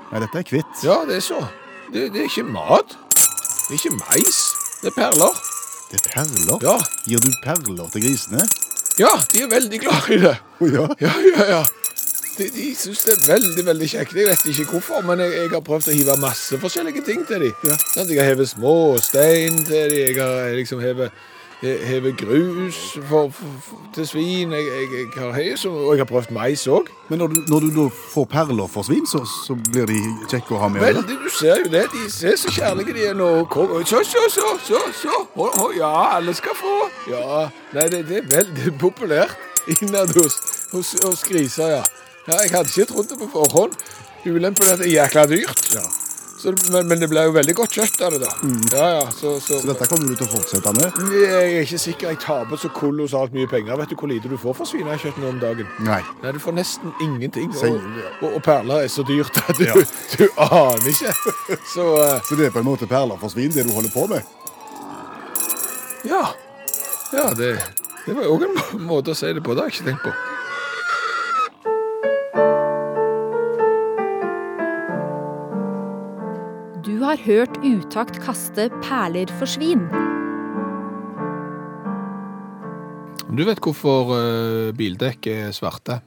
Nei, 0.10 0.26
dette 0.26 0.42
er 0.42 0.50
hvitt. 0.50 0.84
Ja, 0.86 1.00
det 1.10 1.22
er 1.22 1.26
så. 1.30 1.46
Det, 1.94 2.10
det 2.14 2.26
er 2.26 2.30
ikke 2.30 2.46
mat. 2.50 2.98
Det 3.14 3.74
er 3.74 3.80
ikke 3.80 3.96
mais. 4.02 4.43
Det 4.84 4.90
er 4.92 4.96
perler. 4.98 5.36
Det 5.92 6.00
er 6.02 6.10
perler? 6.12 6.58
Ja. 6.66 6.74
Gir 7.08 7.22
du 7.24 7.30
perler 7.44 7.86
til 7.94 8.04
grisene? 8.04 8.44
Ja, 9.00 9.14
de 9.32 9.46
er 9.46 9.48
veldig 9.54 9.78
glad 9.80 10.10
i 10.12 10.18
det. 10.20 10.34
Å 10.60 10.68
ja. 10.68 10.88
Ja, 11.00 11.14
ja, 11.24 11.46
ja. 11.54 11.62
De, 12.36 12.50
de 12.52 12.66
syns 12.76 13.06
det 13.08 13.14
er 13.14 13.22
veldig 13.30 13.64
veldig 13.70 13.88
kjekt. 13.94 14.18
Jeg 14.20 14.28
vet 14.28 14.44
ikke 14.52 14.66
hvorfor, 14.74 15.06
men 15.08 15.24
jeg, 15.24 15.32
jeg 15.38 15.54
har 15.54 15.64
prøvd 15.64 15.88
å 15.88 15.96
hive 15.96 16.18
masse 16.20 16.60
forskjellige 16.60 17.06
ting 17.08 17.24
til 17.30 17.46
dem. 17.46 17.56
Ja. 17.70 17.78
Sånn, 17.94 18.12
jeg 18.12 18.20
har 18.20 18.34
hevet 18.34 18.52
småstein 18.52 19.62
til 19.64 19.94
dem. 19.94 20.02
Jeg 20.02 20.20
har 20.20 20.52
liksom 20.58 20.84
hevet, 20.84 21.24
hevet 21.64 22.18
grus 22.20 22.78
for, 23.10 23.30
for, 23.32 23.80
til 23.96 24.08
svin. 24.08 24.52
Jeg, 24.52 24.66
jeg, 24.68 25.08
jeg 25.16 25.24
har, 25.24 25.58
så- 25.58 25.72
og 25.72 25.94
jeg 25.96 26.02
har 26.04 26.10
prøvd 26.10 26.32
mais 26.36 26.66
òg. 26.68 26.90
Men 27.10 27.20
når 27.24 27.28
du, 27.28 27.38
når 27.48 27.60
du 27.60 27.70
da 27.78 27.86
får 28.14 28.26
perler 28.26 28.68
for 28.68 28.84
svin, 28.84 29.06
så, 29.08 29.22
så 29.48 29.56
blir 29.72 29.86
de 29.88 30.00
kjekke 30.32 30.56
å 30.56 30.60
ha 30.64 30.68
med? 30.74 30.82
Veldig, 30.84 31.18
du 31.24 31.30
ser 31.40 31.64
jo 31.64 31.72
det. 31.72 31.86
De 31.94 32.04
ser 32.12 32.36
så 32.42 32.52
kjærlige 32.52 32.94
de 32.98 33.08
er 33.08 33.16
nå. 33.16 33.30
Så, 33.86 34.04
så, 34.04 34.26
så, 34.36 34.52
så, 34.68 34.84
så. 35.02 35.16
Å, 35.36 35.50
å, 35.64 35.72
ja, 35.78 35.94
alle 36.18 36.36
skal 36.36 36.56
få. 36.60 36.76
Ja. 37.12 37.48
Nei, 37.74 37.88
det, 37.94 38.04
det 38.12 38.22
er 38.24 38.30
veldig 38.38 38.76
populært 38.82 39.36
innad 39.80 40.12
hos, 40.20 40.36
hos, 40.74 40.96
hos 41.06 41.24
griser, 41.24 41.78
ja. 41.78 41.84
ja. 42.28 42.42
Jeg 42.44 42.52
hadde 42.58 42.70
ikke 42.76 42.90
trodd 42.92 43.12
det 43.14 43.20
på 43.24 43.30
forhånd. 43.40 43.78
Ulempen 44.28 44.68
er 44.68 44.76
at 44.76 44.80
det 44.84 44.88
er 44.92 44.98
jækla 45.04 45.26
dyrt. 45.32 45.64
Ja. 45.76 45.84
Så, 46.44 46.52
men, 46.74 46.88
men 46.90 47.00
det 47.00 47.08
ble 47.08 47.22
jo 47.24 47.32
veldig 47.38 47.54
godt 47.56 47.76
kjøtt 47.78 48.02
av 48.04 48.12
det, 48.18 48.20
da. 48.26 48.32
Ja, 48.76 48.88
ja, 48.98 49.04
så, 49.16 49.38
så, 49.40 49.62
Så 49.62 49.70
dette 49.70 49.86
kommer 49.88 50.10
du 50.12 50.18
til 50.20 50.26
å 50.28 50.32
fortsette 50.34 50.74
med? 50.76 50.98
Jeg 51.16 51.30
er 51.38 51.62
ikke 51.62 51.80
sikker. 51.80 52.10
Jeg 52.12 52.20
taper 52.20 52.60
så 52.60 52.72
kolossalt 52.76 53.32
mye 53.38 53.48
penger. 53.48 53.78
Vet 53.80 53.94
du 53.94 53.96
hvor 53.96 54.12
lite 54.12 54.28
du 54.32 54.36
får 54.42 54.58
for 54.58 54.68
svinekjøtt 54.68 55.22
nå 55.24 55.30
om 55.32 55.40
dagen? 55.40 55.70
Nei. 55.88 56.02
Nei, 56.24 56.34
du 56.36 56.42
får 56.44 56.58
nesten 56.58 56.92
ingenting. 57.06 57.48
Og, 57.64 57.78
og, 58.20 58.28
og 58.34 58.42
perler 58.44 58.84
er 58.84 58.92
så 58.92 59.06
dyrt 59.08 59.40
at 59.46 59.56
du, 59.56 59.64
Ja. 59.70 59.78
du 60.20 60.26
aner 60.50 60.90
ikke. 60.92 61.16
Så 61.72 61.88
uh, 61.96 62.20
Så 62.28 62.36
det 62.36 62.50
er 62.50 62.56
på 62.58 62.60
en 62.60 62.68
måte 62.68 62.90
perler 62.92 63.22
for 63.24 63.32
svin, 63.32 63.54
det 63.56 63.64
du 63.70 63.72
holder 63.78 63.96
på 63.96 64.08
med? 64.12 64.28
ja. 66.12 66.26
Ja, 67.14 67.28
det, 67.38 67.54
det 68.08 68.14
var 68.18 68.26
òg 68.34 68.44
en 68.50 68.88
måte 68.90 69.14
å 69.14 69.18
si 69.18 69.30
det 69.38 69.44
på. 69.46 69.54
Det 69.54 69.62
har 69.64 69.70
jeg 69.70 69.78
ikke 69.80 69.90
tenkt 69.92 70.08
på. 70.08 70.14
Har 77.14 77.26
hørt 77.28 77.58
Utakt 77.62 78.18
kaste 78.24 78.70
perler 78.82 79.30
for 79.38 79.50
svin. 79.50 79.84
Du 83.34 83.44
vet 83.46 83.62
hvorfor 83.62 84.14
eh, 84.18 84.72
bildekk 84.78 85.30
er 85.30 85.52
svarte? 85.54 86.00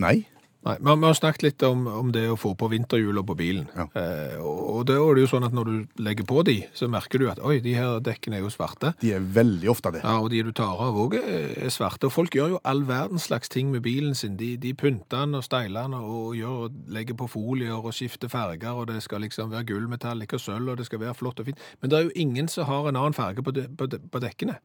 Nei. 0.00 0.26
Nei, 0.62 0.74
Vi 0.78 0.84
har- 0.84 1.14
snakket 1.14 1.42
litt 1.42 1.62
om, 1.62 1.86
om 1.86 2.12
det 2.12 2.28
å 2.28 2.36
få 2.36 2.54
på 2.54 2.68
vinterhjula 2.68 3.22
på 3.24 3.34
bilen. 3.34 3.66
Ja. 3.74 3.86
Eh, 3.96 4.36
og 4.40 4.84
da 4.84 4.92
er 4.92 5.14
det 5.14 5.22
jo 5.24 5.30
sånn 5.38 5.46
at 5.46 5.52
når 5.56 5.64
du 5.64 6.02
legger 6.04 6.26
på 6.28 6.44
de, 6.44 6.66
så 6.74 6.86
merker 6.86 7.18
du 7.18 7.30
at 7.30 7.38
oi, 7.40 7.60
de 7.60 7.72
her 7.72 7.98
dekkene 8.00 8.36
er 8.36 8.40
jo 8.44 8.50
svarte. 8.52 8.92
De 9.00 9.12
er 9.16 9.20
veldig 9.20 9.70
ofte 9.72 9.90
det. 9.94 10.02
Ja, 10.04 10.18
og 10.20 10.28
de 10.30 10.42
du 10.42 10.52
tar 10.52 10.76
av 10.76 10.94
òg 11.00 11.14
er 11.16 11.70
svarte. 11.72 12.04
Og 12.04 12.12
folk 12.12 12.30
gjør 12.36 12.50
jo 12.50 12.60
all 12.62 12.82
verdens 12.84 13.28
slags 13.30 13.48
ting 13.48 13.72
med 13.72 13.82
bilen 13.82 14.14
sin. 14.14 14.36
De, 14.36 14.56
de 14.60 14.74
pynter 14.74 15.24
den 15.24 15.34
og 15.34 15.44
steiler 15.44 15.88
den 15.88 15.94
og 15.94 16.34
gjør, 16.36 16.68
legger 16.92 17.16
på 17.16 17.30
folier 17.32 17.72
og 17.80 17.94
skifter 17.96 18.28
farger, 18.28 18.68
og 18.76 18.88
det 18.88 19.00
skal 19.02 19.20
liksom 19.24 19.48
være 19.50 19.64
gullmetall, 19.72 20.20
ikke 20.28 20.38
sølv, 20.38 20.68
og 20.68 20.76
det 20.76 20.86
skal 20.90 21.00
være 21.00 21.14
flott 21.16 21.40
og 21.40 21.46
fint. 21.46 21.58
Men 21.80 21.88
det 21.90 21.98
er 21.98 22.02
jo 22.10 22.16
ingen 22.20 22.48
som 22.52 22.66
har 22.68 22.86
en 22.92 22.96
annen 23.00 23.16
farge 23.16 23.42
på, 23.42 23.50
de, 23.56 23.64
på, 23.66 23.88
de, 23.88 23.96
på 23.98 24.20
dekkene. 24.20 24.58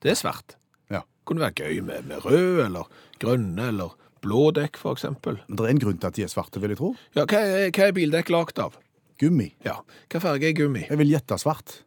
Det 0.00 0.12
er 0.14 0.14
svart. 0.14 0.54
Ja. 0.90 1.00
Det 1.02 1.26
Kunne 1.26 1.40
være 1.40 1.58
gøy 1.58 1.80
med, 1.82 2.06
med 2.06 2.22
rød 2.24 2.60
eller 2.68 2.86
grønne 3.18 3.68
eller 3.72 3.98
blå 4.24 4.48
dekk, 4.56 4.80
eksempel. 4.94 5.38
Men 5.46 5.58
det 5.60 5.66
er 5.68 5.74
en 5.74 5.82
grunn 5.84 6.00
til 6.00 6.10
at 6.10 6.16
de 6.18 6.24
er 6.26 6.32
svarte, 6.32 6.62
vil 6.62 6.72
jeg 6.74 6.80
tro. 6.80 6.90
Ja, 7.16 7.26
hva 7.28 7.42
er, 7.44 7.68
hva 7.70 7.88
er 7.90 7.94
bildekk 7.96 8.32
lagd 8.34 8.60
av? 8.64 8.80
Gummi. 9.22 9.50
Ja, 9.66 9.76
hva 10.10 10.20
farge 10.24 10.48
er 10.50 10.56
gummi? 10.58 10.86
Jeg 10.88 11.00
vil 11.00 11.12
gjette 11.14 11.38
svart. 11.42 11.78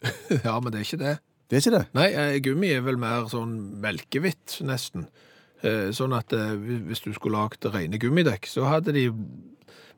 Ja, 0.46 0.54
men 0.62 0.72
det 0.72 0.80
er 0.80 0.86
ikke 0.86 1.00
det. 1.02 1.16
Det 1.50 1.58
er 1.58 1.64
ikke 1.64 1.74
det? 1.74 1.82
Nei, 1.98 2.06
eh, 2.14 2.36
gummi 2.44 2.70
er 2.72 2.84
vel 2.86 3.00
mer 3.02 3.26
sånn 3.32 3.56
melkehvitt, 3.82 4.60
nesten. 4.64 5.08
Eh, 5.66 5.90
Sånn 5.92 6.14
at 6.16 6.32
eh, 6.32 6.54
hvis 6.86 7.02
du 7.04 7.10
skulle 7.12 7.36
lagd 7.36 7.66
rene 7.74 7.98
gummidekk, 8.00 8.46
så 8.48 8.64
hadde 8.70 8.94
de 8.96 9.08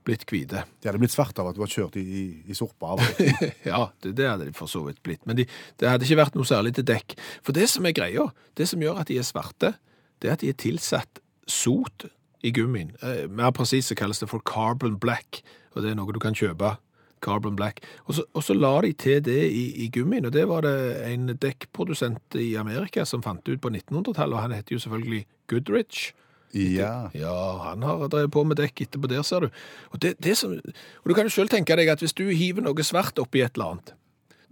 blitt 0.03 0.25
hvite. 0.27 0.65
De 0.83 0.89
hadde 0.89 0.99
blitt 0.99 1.15
svarte 1.15 1.39
av 1.45 1.53
at 1.53 1.59
du 1.59 1.61
har 1.63 1.71
kjørt 1.71 2.01
i, 2.01 2.03
i, 2.03 2.23
i 2.51 2.57
sorpa. 2.59 2.97
av 2.97 3.05
ja, 3.71 3.85
det, 4.03 4.17
det 4.19 4.27
hadde 4.27 4.49
de 4.49 4.57
for 4.59 4.71
så 4.71 4.83
vidt 4.89 4.99
blitt. 5.07 5.23
Men 5.31 5.39
de, 5.39 5.47
det 5.79 5.93
hadde 5.93 6.09
ikke 6.09 6.19
vært 6.25 6.39
noe 6.41 6.49
særlig 6.49 6.75
til 6.81 6.89
dekk. 6.89 7.15
For 7.47 7.55
det 7.55 7.69
som 7.71 7.87
er 7.87 7.95
greia, 7.95 8.27
det 8.59 8.67
som 8.73 8.83
gjør 8.83 8.99
at 9.05 9.13
de 9.13 9.21
er 9.23 9.29
svarte, 9.29 9.75
det 10.19 10.33
er 10.33 10.35
at 10.35 10.43
de 10.43 10.51
er 10.51 10.59
tilsatt 10.59 11.22
sot 11.49 12.07
i 12.43 12.53
gummien. 12.55 12.95
Eh, 13.03 13.29
mer 13.31 13.53
presis 13.55 13.93
kalles 13.97 14.23
det 14.23 14.31
for 14.31 14.43
carbon 14.45 14.99
black, 14.99 15.43
og 15.75 15.83
det 15.83 15.93
er 15.93 15.99
noe 15.99 16.15
du 16.15 16.21
kan 16.23 16.37
kjøpe. 16.37 16.77
Carbon 17.23 17.55
black. 17.55 17.85
Og 18.11 18.17
så, 18.17 18.25
og 18.35 18.43
så 18.43 18.55
la 18.55 18.73
de 18.83 18.93
til 18.99 19.21
det 19.23 19.45
i, 19.47 19.85
i 19.85 19.91
gummien, 19.95 20.27
og 20.27 20.33
det 20.35 20.49
var 20.51 20.67
det 20.67 20.75
en 21.07 21.31
dekkprodusent 21.39 22.35
i 22.35 22.57
Amerika 22.59 23.05
som 23.07 23.23
fant 23.23 23.47
ut 23.47 23.63
på 23.63 23.71
1900-tallet, 23.71 24.35
og 24.35 24.43
han 24.43 24.57
heter 24.57 24.75
jo 24.75 24.83
selvfølgelig 24.83 25.23
Goodrich. 25.47 26.11
Ja. 26.53 27.09
Ja, 27.15 27.59
han 27.71 27.83
har 27.87 28.09
drevet 28.09 28.33
på 28.35 28.43
med 28.45 28.59
dekk 28.61 28.85
etterpå 28.85 29.09
der, 29.09 29.23
ser 29.25 29.47
du. 29.47 29.63
Og, 29.93 30.03
det, 30.03 30.17
det 30.21 30.35
som, 30.37 30.53
og 30.53 31.09
du 31.09 31.15
kan 31.15 31.31
jo 31.31 31.33
selv 31.33 31.53
tenke 31.53 31.77
deg 31.79 31.89
at 31.95 32.03
hvis 32.03 32.13
du 32.13 32.27
hiver 32.29 32.67
noe 32.67 32.85
svart 32.85 33.23
oppi 33.23 33.41
et 33.41 33.55
eller 33.55 33.77
annet, 33.77 33.95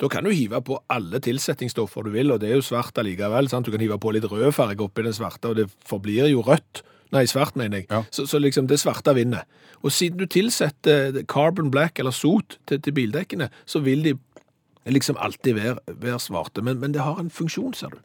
Da 0.00 0.08
kan 0.08 0.24
du 0.24 0.32
hive 0.32 0.62
på 0.64 0.78
alle 0.88 1.20
tilsetningsstoffer 1.20 2.06
du 2.06 2.14
vil, 2.14 2.32
og 2.32 2.40
det 2.40 2.48
er 2.48 2.56
jo 2.56 2.64
svart 2.64 2.96
allikevel. 3.00 3.50
Sant? 3.52 3.68
Du 3.68 3.74
kan 3.74 3.82
hive 3.82 3.98
på 4.00 4.14
litt 4.16 4.24
rød 4.30 4.48
farge 4.56 4.86
oppi 4.86 5.04
den 5.04 5.16
svarte, 5.16 5.52
og 5.52 5.58
det 5.58 5.68
forblir 5.86 6.30
jo 6.30 6.44
rødt. 6.46 6.82
Nei, 7.12 7.26
svart, 7.28 7.56
mener 7.58 7.82
jeg. 7.82 7.88
Ja. 7.90 8.04
Så, 8.14 8.24
så 8.30 8.38
liksom 8.40 8.68
det 8.70 8.78
svarte 8.80 9.12
vinner. 9.16 9.44
Og 9.82 9.92
siden 9.92 10.20
du 10.20 10.28
tilsetter 10.30 11.24
carbon 11.28 11.72
black 11.74 11.98
eller 11.98 12.14
sot 12.14 12.56
til, 12.70 12.80
til 12.80 12.94
bildekkene, 12.96 13.50
så 13.66 13.82
vil 13.84 14.04
de 14.06 14.14
liksom 14.88 15.18
alltid 15.20 15.58
være, 15.58 15.96
være 16.00 16.20
svarte. 16.22 16.62
Men, 16.64 16.78
men 16.80 16.94
det 16.94 17.02
har 17.04 17.20
en 17.20 17.32
funksjon, 17.32 17.74
ser 17.76 17.92
du. 17.92 17.98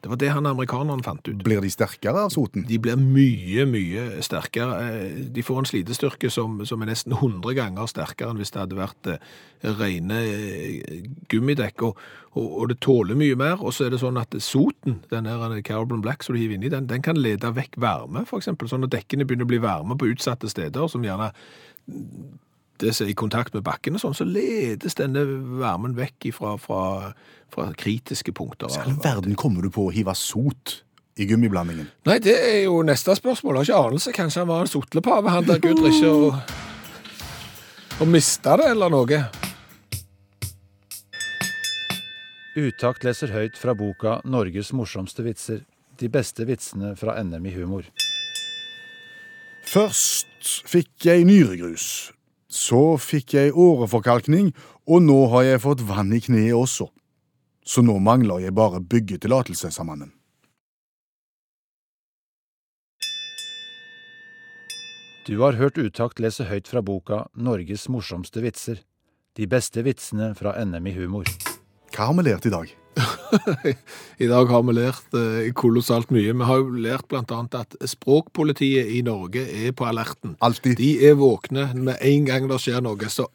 Det 0.00 0.08
var 0.08 0.16
det 0.16 0.30
han 0.32 0.46
amerikaneren 0.48 1.02
fant 1.04 1.28
ut. 1.28 1.42
Blir 1.44 1.60
de 1.60 1.70
sterkere 1.70 2.22
av 2.24 2.30
soten? 2.32 2.64
De 2.68 2.78
blir 2.80 2.96
mye, 2.96 3.66
mye 3.68 4.22
sterkere. 4.24 4.78
Eh, 4.80 5.18
De 5.34 5.44
får 5.44 5.58
en 5.60 5.68
slitestyrke 5.68 6.30
som, 6.32 6.62
som 6.64 6.80
er 6.80 6.88
nesten 6.88 7.12
100 7.12 7.52
ganger 7.58 7.90
sterkere 7.90 8.32
enn 8.32 8.40
hvis 8.40 8.54
det 8.54 8.62
hadde 8.62 8.78
vært 8.80 9.10
eh, 9.12 9.20
rene 9.76 10.22
eh, 10.24 11.04
gummidekk. 11.32 11.84
Og, 11.90 12.00
og, 12.32 12.46
og 12.48 12.72
det 12.72 12.80
tåler 12.80 13.18
mye 13.20 13.36
mer. 13.36 13.60
Og 13.60 13.76
så 13.76 13.86
er 13.86 13.92
det 13.92 14.00
sånn 14.00 14.20
at 14.20 14.36
soten, 14.40 15.02
den 15.12 15.28
her 15.28 15.60
carbon 15.68 16.00
black 16.04 16.24
som 16.24 16.36
du 16.36 16.40
hiver 16.40 16.56
inni, 16.56 16.72
den, 16.72 16.88
den 16.88 17.04
kan 17.04 17.20
lede 17.20 17.52
vekk 17.56 17.76
varme, 17.84 18.24
eksempel. 18.24 18.72
Sånn 18.72 18.88
at 18.88 18.96
dekkene 18.96 19.28
begynner 19.28 19.48
å 19.48 19.52
bli 19.52 19.60
varme 19.60 20.00
på 20.00 20.08
utsatte 20.14 20.48
steder, 20.48 20.88
som 20.88 21.04
gjerne 21.04 21.34
er 22.82 23.10
i 23.10 23.16
kontakt 23.16 23.54
med 23.54 23.64
bakken 23.66 23.96
og 23.98 24.02
sånn, 24.02 24.16
så 24.16 24.24
ledes 24.24 24.96
denne 24.98 25.24
varmen 25.60 25.96
vekk 25.98 26.30
ifra, 26.32 26.54
fra, 26.60 26.84
fra 27.52 27.66
kritiske 27.76 28.32
punkter. 28.36 28.72
I 28.72 28.84
all 28.84 28.96
verden 29.02 29.36
kommer 29.38 29.66
du 29.66 29.70
på 29.74 29.88
å 29.88 29.92
hive 29.94 30.14
sot 30.18 30.80
i 31.20 31.26
gummiblandingen? 31.28 31.90
Nei, 32.08 32.18
det 32.22 32.36
er 32.38 32.62
jo 32.64 32.80
neste 32.86 33.14
spørsmål. 33.18 33.60
Jeg 33.60 33.74
har 33.74 33.84
ikke 33.84 33.90
anelse. 33.90 34.14
Kanskje 34.16 34.44
han 34.44 34.50
var 34.50 34.64
en 34.64 34.72
sotlepave, 34.72 35.34
han 35.34 35.48
der 35.48 35.60
Gudrich, 35.62 36.00
og, 36.08 36.38
og 38.00 38.08
mista 38.08 38.56
det, 38.60 38.70
eller 38.72 38.92
noe. 38.92 39.22
Utakt 42.60 43.04
leser 43.06 43.30
høyt 43.30 43.58
fra 43.58 43.76
boka 43.78 44.20
'Norges 44.24 44.72
morsomste 44.74 45.22
vitser'. 45.22 45.62
De 46.00 46.08
beste 46.08 46.46
vitsene 46.48 46.94
fra 46.96 47.20
NM 47.22 47.46
i 47.46 47.52
humor. 47.54 47.84
Først 49.68 50.64
fikk 50.66 51.04
jeg 51.04 51.26
nyregrus. 51.28 52.10
Så 52.50 52.98
fikk 52.98 53.36
jeg 53.36 53.54
åreforkalkning, 53.54 54.50
og 54.90 55.04
nå 55.06 55.18
har 55.30 55.46
jeg 55.46 55.62
fått 55.62 55.84
vann 55.86 56.10
i 56.12 56.18
kneet 56.20 56.56
også. 56.58 56.88
Så 57.62 57.84
nå 57.86 58.00
mangler 58.02 58.42
jeg 58.42 58.56
bare 58.56 58.82
byggetillatelse, 58.82 59.70
sa 59.70 59.86
mannen. 59.86 60.10
Du 65.28 65.38
har 65.44 65.54
hørt 65.60 65.78
Utakt 65.78 66.18
lese 66.18 66.48
høyt 66.48 66.66
fra 66.66 66.82
boka 66.82 67.28
'Norges 67.36 67.86
morsomste 67.86 68.42
vitser'. 68.42 68.82
De 69.36 69.46
beste 69.46 69.84
vitsene 69.86 70.34
fra 70.34 70.56
NM 70.64 70.86
i 70.90 70.96
humor. 70.96 71.24
Hva 71.94 72.10
har 72.10 72.14
vi 72.18 72.26
lært 72.26 72.46
i 72.46 72.50
dag? 72.50 72.79
I 74.24 74.28
dag 74.28 74.50
har 74.50 74.64
vi 74.66 74.74
lært 74.74 75.16
eh, 75.16 75.50
kolossalt 75.56 76.10
mye. 76.14 76.34
Vi 76.34 76.48
har 76.48 76.60
jo 76.60 76.82
lært 76.82 77.14
annet 77.16 77.56
at 77.58 77.76
språkpolitiet 77.88 78.90
i 78.96 79.02
Norge 79.06 79.44
er 79.46 79.74
på 79.76 79.86
alerten. 79.88 80.36
Altid. 80.44 80.78
De 80.80 80.90
er 81.08 81.18
våkne 81.20 81.70
med 81.74 81.96
en 82.00 82.26
gang 82.28 82.48
det 82.50 82.60
skjer 82.62 82.82
noe. 82.84 83.12
Så. 83.12 83.28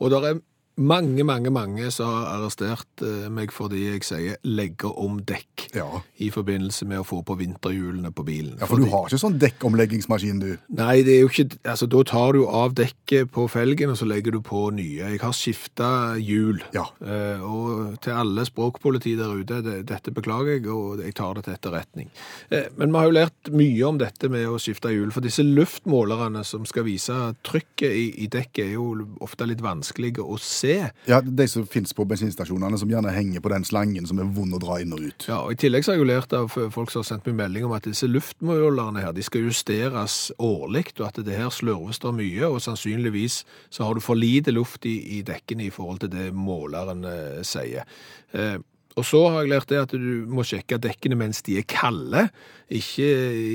Og 0.00 0.12
det 0.12 0.22
er 0.24 0.40
mange, 0.80 1.24
mange, 1.28 1.50
mange 1.52 1.90
som 1.92 2.08
har 2.08 2.30
arrestert 2.38 3.04
eh, 3.04 3.28
meg 3.32 3.52
fordi 3.52 3.82
jeg 3.90 4.04
sier 4.06 4.36
'legger 4.44 4.96
om 4.98 5.20
dekk' 5.20 5.68
Ja. 5.76 6.00
i 6.18 6.30
forbindelse 6.32 6.86
med 6.88 6.98
å 7.02 7.06
få 7.06 7.20
på 7.22 7.36
vinterhjulene 7.38 8.10
på 8.16 8.24
bilen. 8.26 8.56
ja, 8.58 8.66
for 8.66 8.80
du 8.80 8.86
har 8.90 9.06
ikke 9.06 9.20
sånn 9.20 9.38
dekkomleggingsmaskin, 9.38 10.40
du. 10.40 10.56
Nei, 10.74 11.02
det 11.06 11.18
er 11.18 11.20
jo 11.20 11.28
ikke 11.30 11.48
Altså, 11.64 11.86
da 11.86 12.02
tar 12.06 12.32
du 12.32 12.46
av 12.48 12.72
dekket 12.74 13.30
på 13.34 13.44
felgen, 13.50 13.90
og 13.92 13.96
så 14.00 14.06
legger 14.08 14.32
du 14.32 14.40
på 14.40 14.70
nye. 14.72 15.10
Jeg 15.12 15.20
har 15.20 15.32
skifta 15.36 15.90
hjul. 16.18 16.62
Ja. 16.74 16.86
Eh, 17.04 17.42
og 17.44 18.00
til 18.02 18.12
alle 18.16 18.44
språkpoliti 18.48 19.16
der 19.18 19.34
ute, 19.36 19.60
det, 19.62 19.76
dette 19.90 20.10
beklager 20.14 20.56
jeg, 20.58 20.66
og 20.72 21.02
jeg 21.04 21.14
tar 21.14 21.34
det 21.34 21.44
til 21.44 21.54
etterretning. 21.54 22.08
Eh, 22.50 22.68
men 22.78 22.90
vi 22.92 22.98
har 22.98 23.08
jo 23.10 23.16
lært 23.18 23.50
mye 23.52 23.86
om 23.88 23.98
dette 24.00 24.30
med 24.32 24.46
å 24.48 24.58
skifte 24.62 24.92
hjul, 24.94 25.12
for 25.14 25.20
disse 25.26 25.44
luftmålerne 25.44 26.42
som 26.46 26.64
skal 26.68 26.86
vise 26.88 27.16
trykket 27.46 27.90
i, 27.92 28.06
i 28.24 28.30
dekket, 28.32 28.64
er 28.70 28.72
jo 28.78 28.88
ofte 29.24 29.46
litt 29.48 29.62
vanskelige 29.64 30.24
å 30.24 30.38
se. 30.40 30.69
Ja, 31.08 31.20
De 31.20 31.46
som 31.50 31.66
finnes 31.68 31.92
på 31.96 32.06
bensinstasjonene, 32.08 32.78
som 32.80 32.90
gjerne 32.90 33.12
henger 33.14 33.42
på 33.44 33.52
den 33.52 33.66
slangen 33.66 34.08
som 34.08 34.20
er 34.22 34.30
vond 34.36 34.56
å 34.56 34.60
dra 34.62 34.80
inn 34.82 34.94
og 34.96 35.04
ut. 35.04 35.28
Ja, 35.28 35.42
og 35.44 35.54
I 35.54 35.60
tillegg 35.60 35.86
så 35.86 35.92
har 35.92 35.98
jeg 35.98 36.04
jo 36.04 36.10
lært 36.10 36.36
av 36.36 36.48
folk 36.50 36.92
som 36.92 37.02
har 37.02 37.10
sendt 37.10 37.28
meg 37.30 37.38
melding 37.42 37.68
om 37.68 37.76
at 37.76 37.88
disse 37.88 38.08
luftmålerne 38.10 39.04
her, 39.04 39.14
de 39.16 39.24
skal 39.26 39.46
justeres 39.48 40.18
årlig, 40.38 40.86
og 40.98 41.06
at 41.10 41.22
det 41.26 41.38
her 41.38 41.52
slurves 41.54 42.02
det 42.02 42.14
mye, 42.16 42.48
og 42.48 42.60
sannsynligvis 42.64 43.42
så 43.70 43.86
har 43.86 43.96
du 43.96 44.04
for 44.04 44.18
lite 44.18 44.54
luft 44.54 44.86
i, 44.88 44.98
i 45.18 45.22
dekkene 45.26 45.68
i 45.68 45.72
forhold 45.74 46.04
til 46.04 46.12
det 46.14 46.30
måleren 46.36 47.06
eh, 47.08 47.40
sier. 47.46 47.88
Eh, 48.32 48.58
og 48.98 49.06
så 49.06 49.20
har 49.30 49.44
jeg 49.44 49.52
lært 49.52 49.70
det 49.70 49.80
at 49.80 49.92
du 49.94 50.24
må 50.30 50.44
sjekke 50.46 50.80
dekkene 50.82 51.18
mens 51.18 51.44
de 51.46 51.58
er 51.60 51.66
kalde, 51.70 52.26
ikke 52.70 53.06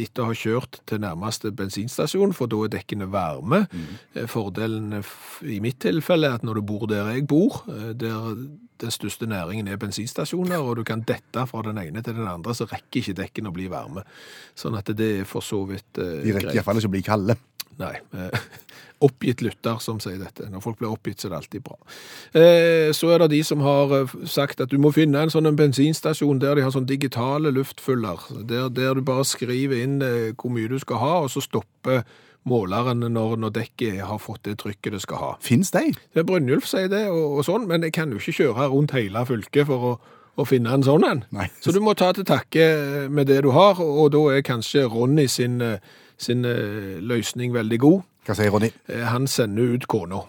etter 0.04 0.24
å 0.24 0.30
ha 0.30 0.38
kjørt 0.38 0.80
til 0.88 1.02
nærmeste 1.04 1.52
bensinstasjon, 1.56 2.36
for 2.36 2.52
da 2.52 2.62
er 2.66 2.74
dekkene 2.78 3.08
varme. 3.12 3.66
Mm. 3.72 4.26
Fordelen 4.32 5.00
eh, 5.00 5.14
i 5.56 5.60
mitt 5.64 5.82
tilfelle 5.84 6.30
er 6.30 6.40
at 6.40 6.48
når 6.48 6.60
du 6.60 6.68
bor 6.72 6.88
der 6.92 7.12
jeg 7.14 7.28
bor, 7.32 7.62
eh, 7.72 7.92
der 7.96 8.34
den 8.82 8.92
største 8.92 9.28
næringen 9.30 9.68
er 9.72 9.78
bensinstasjoner, 9.82 10.58
og 10.60 10.76
du 10.80 10.84
kan 10.88 11.02
dette 11.08 11.46
fra 11.48 11.62
den 11.66 11.78
ene 11.82 12.02
til 12.04 12.16
den 12.18 12.28
andre, 12.28 12.54
så 12.56 12.68
rekker 12.70 13.02
ikke 13.02 13.18
dekkene 13.22 13.52
å 13.52 13.56
bli 13.56 13.68
varme. 13.72 14.04
Sånn 14.58 14.76
at 14.80 14.90
det 14.98 15.12
er 15.22 15.28
for 15.30 15.46
så 15.46 15.62
vidt 15.70 16.00
eh, 16.02 16.22
De 16.26 16.34
rekker 16.36 16.58
iallfall 16.60 16.82
ikke 16.82 16.92
å 16.92 16.96
bli 16.98 17.04
kalde. 17.06 17.38
Nei. 17.80 17.96
eh, 18.16 18.40
Oppgitt 19.06 19.42
lytter 19.44 19.82
som 19.84 19.98
sier 20.00 20.16
dette. 20.22 20.46
Når 20.50 20.62
folk 20.64 20.78
blir 20.80 20.88
oppgitt, 20.94 21.20
så 21.20 21.28
er 21.28 21.34
det 21.34 21.40
alltid 21.42 21.64
bra. 21.66 21.76
Eh, 22.40 22.92
Så 22.96 23.10
er 23.12 23.20
det 23.26 23.32
de 23.34 23.42
som 23.44 23.60
har 23.62 23.92
eh, 23.98 24.14
sagt 24.32 24.62
at 24.64 24.72
du 24.72 24.78
må 24.80 24.92
finne 24.96 25.26
en 25.26 25.34
sånn 25.34 25.50
en 25.50 25.58
bensinstasjon 25.60 26.40
der 26.40 26.56
de 26.56 26.64
har 26.64 26.72
sånn 26.72 26.88
digitale 26.88 27.52
luftfyller. 27.52 28.24
Der, 28.48 28.70
der 28.72 28.96
du 28.96 29.04
bare 29.06 29.26
skriver 29.28 29.84
inn 29.84 29.98
eh, 30.02 30.32
hvor 30.40 30.54
mye 30.56 30.72
du 30.72 30.80
skal 30.80 31.02
ha, 31.04 31.14
og 31.26 31.30
så 31.36 31.44
stopper 31.44 32.06
måleren 32.46 33.02
når, 33.10 33.38
når 33.42 33.54
dekket 33.56 34.04
har 34.06 34.20
fått 34.22 34.44
det 34.46 34.60
trykket 34.62 34.96
det 34.96 35.02
skal 35.04 35.22
ha. 35.22 35.32
Fins 35.44 35.72
de? 35.74 35.90
Det 36.14 36.26
Brynjulf 36.28 36.68
sier 36.70 36.90
det, 36.92 37.08
og, 37.10 37.40
og 37.40 37.48
sånn, 37.48 37.66
men 37.70 37.86
jeg 37.88 37.96
kan 37.98 38.14
jo 38.14 38.22
ikke 38.22 38.38
kjøre 38.44 38.70
rundt 38.74 38.94
hele 38.96 39.26
fylket 39.26 39.70
for 39.70 39.90
å, 39.90 39.94
å 40.36 40.46
finne 40.48 40.74
en 40.76 40.86
sånn 40.86 41.08
en. 41.08 41.24
Så 41.64 41.74
du 41.76 41.82
må 41.84 41.96
ta 41.98 42.12
til 42.16 42.28
takke 42.28 42.68
med 43.10 43.30
det 43.32 43.42
du 43.46 43.52
har, 43.56 43.82
og 43.82 44.12
da 44.16 44.22
er 44.36 44.46
kanskje 44.46 44.86
Ronny 44.92 45.28
sin, 45.32 45.58
eh, 45.64 45.82
sin 46.22 46.46
eh, 46.46 47.02
løsning 47.02 47.56
veldig 47.56 47.82
god. 47.82 48.06
Hva 48.28 48.38
sier 48.38 48.54
Ronny? 48.54 48.72
Eh, 48.90 49.06
Han 49.10 49.28
sender 49.32 49.76
ut 49.76 49.88
kona. 49.90 50.22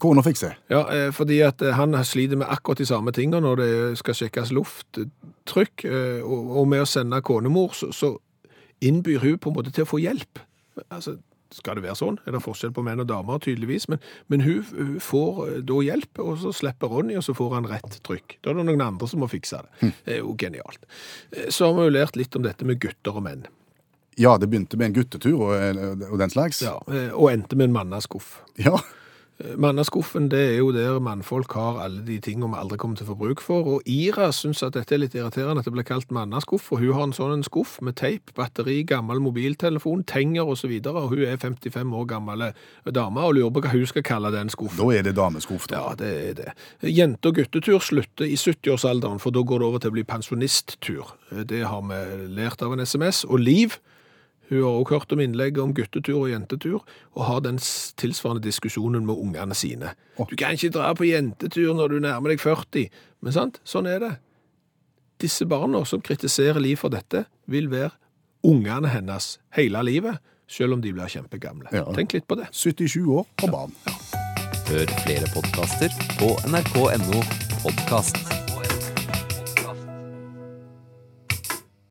Kona 0.00 0.22
fikser. 0.22 0.54
Ja, 0.70 1.10
fordi 1.12 1.40
at 1.44 1.60
han 1.74 1.92
sliter 2.06 2.38
med 2.38 2.46
akkurat 2.48 2.78
de 2.78 2.86
samme 2.86 3.12
tingene 3.12 3.42
når 3.44 3.58
det 3.60 3.72
skal 3.98 4.14
sjekkes 4.16 4.52
lufttrykk, 4.54 5.84
og, 6.22 6.62
med 6.70 6.84
å 6.84 6.86
sende 6.88 7.18
konemor, 7.26 7.74
så, 7.76 7.90
så 7.92 8.12
innbyr 8.80 9.20
hun 9.24 9.40
på 9.42 9.50
en 9.50 9.56
måte 9.58 9.74
til 9.74 9.84
å 9.84 9.90
få 9.90 10.00
hjelp. 10.00 10.40
Altså, 10.88 11.16
skal 11.54 11.78
det 11.78 11.84
være 11.84 11.94
sånn? 11.98 12.16
Er 12.26 12.34
det 12.34 12.40
forskjell 12.42 12.72
på 12.74 12.82
menn 12.84 13.00
og 13.00 13.06
damer, 13.06 13.38
tydeligvis? 13.44 13.86
Men, 13.92 14.00
men 14.32 14.42
hun, 14.42 14.64
hun 14.74 14.96
får 15.00 15.36
eh, 15.46 15.60
da 15.68 15.76
hjelp, 15.86 16.18
og 16.24 16.40
så 16.42 16.50
slipper 16.54 16.90
Ronny, 16.90 17.14
og 17.20 17.22
så 17.26 17.34
får 17.38 17.54
han 17.54 17.68
rett 17.70 18.00
trykk. 18.06 18.38
Da 18.42 18.50
er 18.50 18.58
det 18.58 18.64
noen 18.66 18.82
andre 18.88 19.08
som 19.08 19.22
må 19.22 19.28
fikse 19.30 19.60
det. 19.62 19.92
Det 20.08 20.16
er 20.16 20.20
jo 20.24 20.34
genialt. 20.42 20.82
Eh, 21.32 21.46
Så 21.54 21.68
har 21.70 21.76
vi 21.78 21.86
jo 21.86 21.94
lært 21.94 22.18
litt 22.18 22.34
om 22.36 22.42
dette 22.46 22.66
med 22.66 22.80
gutter 22.82 23.14
og 23.20 23.24
menn. 23.28 23.46
Ja, 24.18 24.34
det 24.40 24.48
begynte 24.48 24.78
med 24.80 24.90
en 24.90 24.96
guttetur 24.96 25.34
og, 25.50 25.80
og 26.10 26.18
den 26.18 26.30
slags. 26.32 26.62
Ja, 26.64 26.78
eh, 26.88 27.10
og 27.12 27.30
endte 27.34 27.56
med 27.60 27.68
en 27.70 27.76
mannaskuff. 27.78 28.38
Ja. 28.58 28.74
Mannaskuffen 29.36 30.30
det 30.32 30.40
er 30.40 30.54
jo 30.62 30.70
der 30.72 30.96
mannfolk 31.04 31.52
har 31.58 31.82
alle 31.84 32.00
de 32.06 32.14
tingene 32.24 32.48
vi 32.54 32.56
aldri 32.56 32.78
kommer 32.80 32.96
til 32.96 33.04
å 33.04 33.10
få 33.10 33.16
bruk 33.20 33.42
for. 33.44 33.66
Og 33.68 33.88
Ira 33.90 34.30
syns 34.32 34.62
at 34.64 34.78
dette 34.78 34.94
er 34.96 35.02
litt 35.02 35.16
irriterende 35.16 35.60
at 35.60 35.68
det 35.68 35.74
blir 35.74 35.84
kalt 35.84 36.12
mannaskuff. 36.14 36.70
For 36.70 36.80
hun 36.80 36.94
har 36.96 37.04
en 37.04 37.12
sånn 37.16 37.34
en 37.34 37.44
skuff 37.44 37.74
med 37.84 37.98
teip, 38.00 38.32
batteri, 38.38 38.78
gammel 38.88 39.20
mobiltelefon, 39.20 40.06
tenger 40.08 40.48
osv. 40.48 40.72
Og, 40.78 40.88
så 40.88 40.94
og 40.94 41.12
hun 41.12 41.26
er 41.28 41.36
55 41.42 41.92
år 42.00 42.06
gammel 42.14 42.46
dame 42.96 43.26
og 43.26 43.36
lurer 43.36 43.52
på 43.52 43.64
hva 43.66 43.74
hun 43.74 43.90
skal 43.90 44.06
kalle 44.08 44.32
den 44.32 44.52
skuffen. 44.52 44.80
Da 44.80 44.88
er 44.96 45.04
det 45.04 45.16
dameskuff, 45.18 45.68
da. 45.68 45.82
Ja, 45.82 45.98
det 46.00 46.14
er 46.30 46.38
det. 46.40 46.56
Jente- 46.96 47.28
og 47.28 47.36
guttetur 47.42 47.84
slutter 47.84 48.24
i 48.24 48.38
70-årsalderen, 48.40 49.20
for 49.20 49.36
da 49.36 49.44
går 49.44 49.60
det 49.60 49.68
over 49.68 49.84
til 49.84 49.92
å 49.92 49.98
bli 49.98 50.06
pensjonisttur. 50.08 51.12
Det 51.44 51.60
har 51.68 51.84
vi 51.84 52.00
lært 52.40 52.64
av 52.64 52.72
en 52.72 52.86
SMS. 52.86 53.26
Og 53.28 53.44
Liv, 53.44 53.76
hun 54.48 54.62
har 54.62 54.70
også 54.70 54.94
hørt 54.94 55.12
om 55.12 55.20
innlegget 55.20 55.62
om 55.62 55.74
guttetur 55.74 56.20
og 56.20 56.30
jentetur, 56.30 56.84
og 57.14 57.24
har 57.26 57.42
den 57.42 57.58
tilsvarende 57.98 58.44
diskusjonen 58.44 59.06
med 59.06 59.14
ungene 59.14 59.54
sine. 59.54 59.94
Du 60.18 60.36
kan 60.38 60.54
ikke 60.54 60.70
dra 60.76 60.92
på 60.94 61.08
jentetur 61.08 61.74
når 61.74 61.96
du 61.96 61.98
nærmer 62.04 62.30
deg 62.30 62.42
40, 62.42 62.86
men 63.22 63.34
sant, 63.34 63.60
sånn 63.66 63.90
er 63.90 64.02
det. 64.04 64.12
Disse 65.22 65.48
barna 65.48 65.82
som 65.88 66.02
kritiserer 66.04 66.60
Liv 66.60 66.78
for 66.78 66.92
dette, 66.92 67.24
vil 67.46 67.70
være 67.72 67.94
ungene 68.46 68.90
hennes 68.92 69.36
hele 69.56 69.82
livet, 69.82 70.22
selv 70.46 70.76
om 70.76 70.82
de 70.82 70.92
blir 70.94 71.10
kjempegamle. 71.10 71.72
Ja. 71.74 71.86
Tenk 71.96 72.14
litt 72.14 72.28
på 72.30 72.38
det. 72.38 72.50
77 72.54 73.02
år 73.02 73.26
og 73.26 73.50
barn. 73.50 73.76
Hør 74.66 74.90
flere 75.02 75.30
podkaster 75.34 75.94
på 76.18 76.34
nrk.no 76.46 77.22
podkast. 77.62 78.45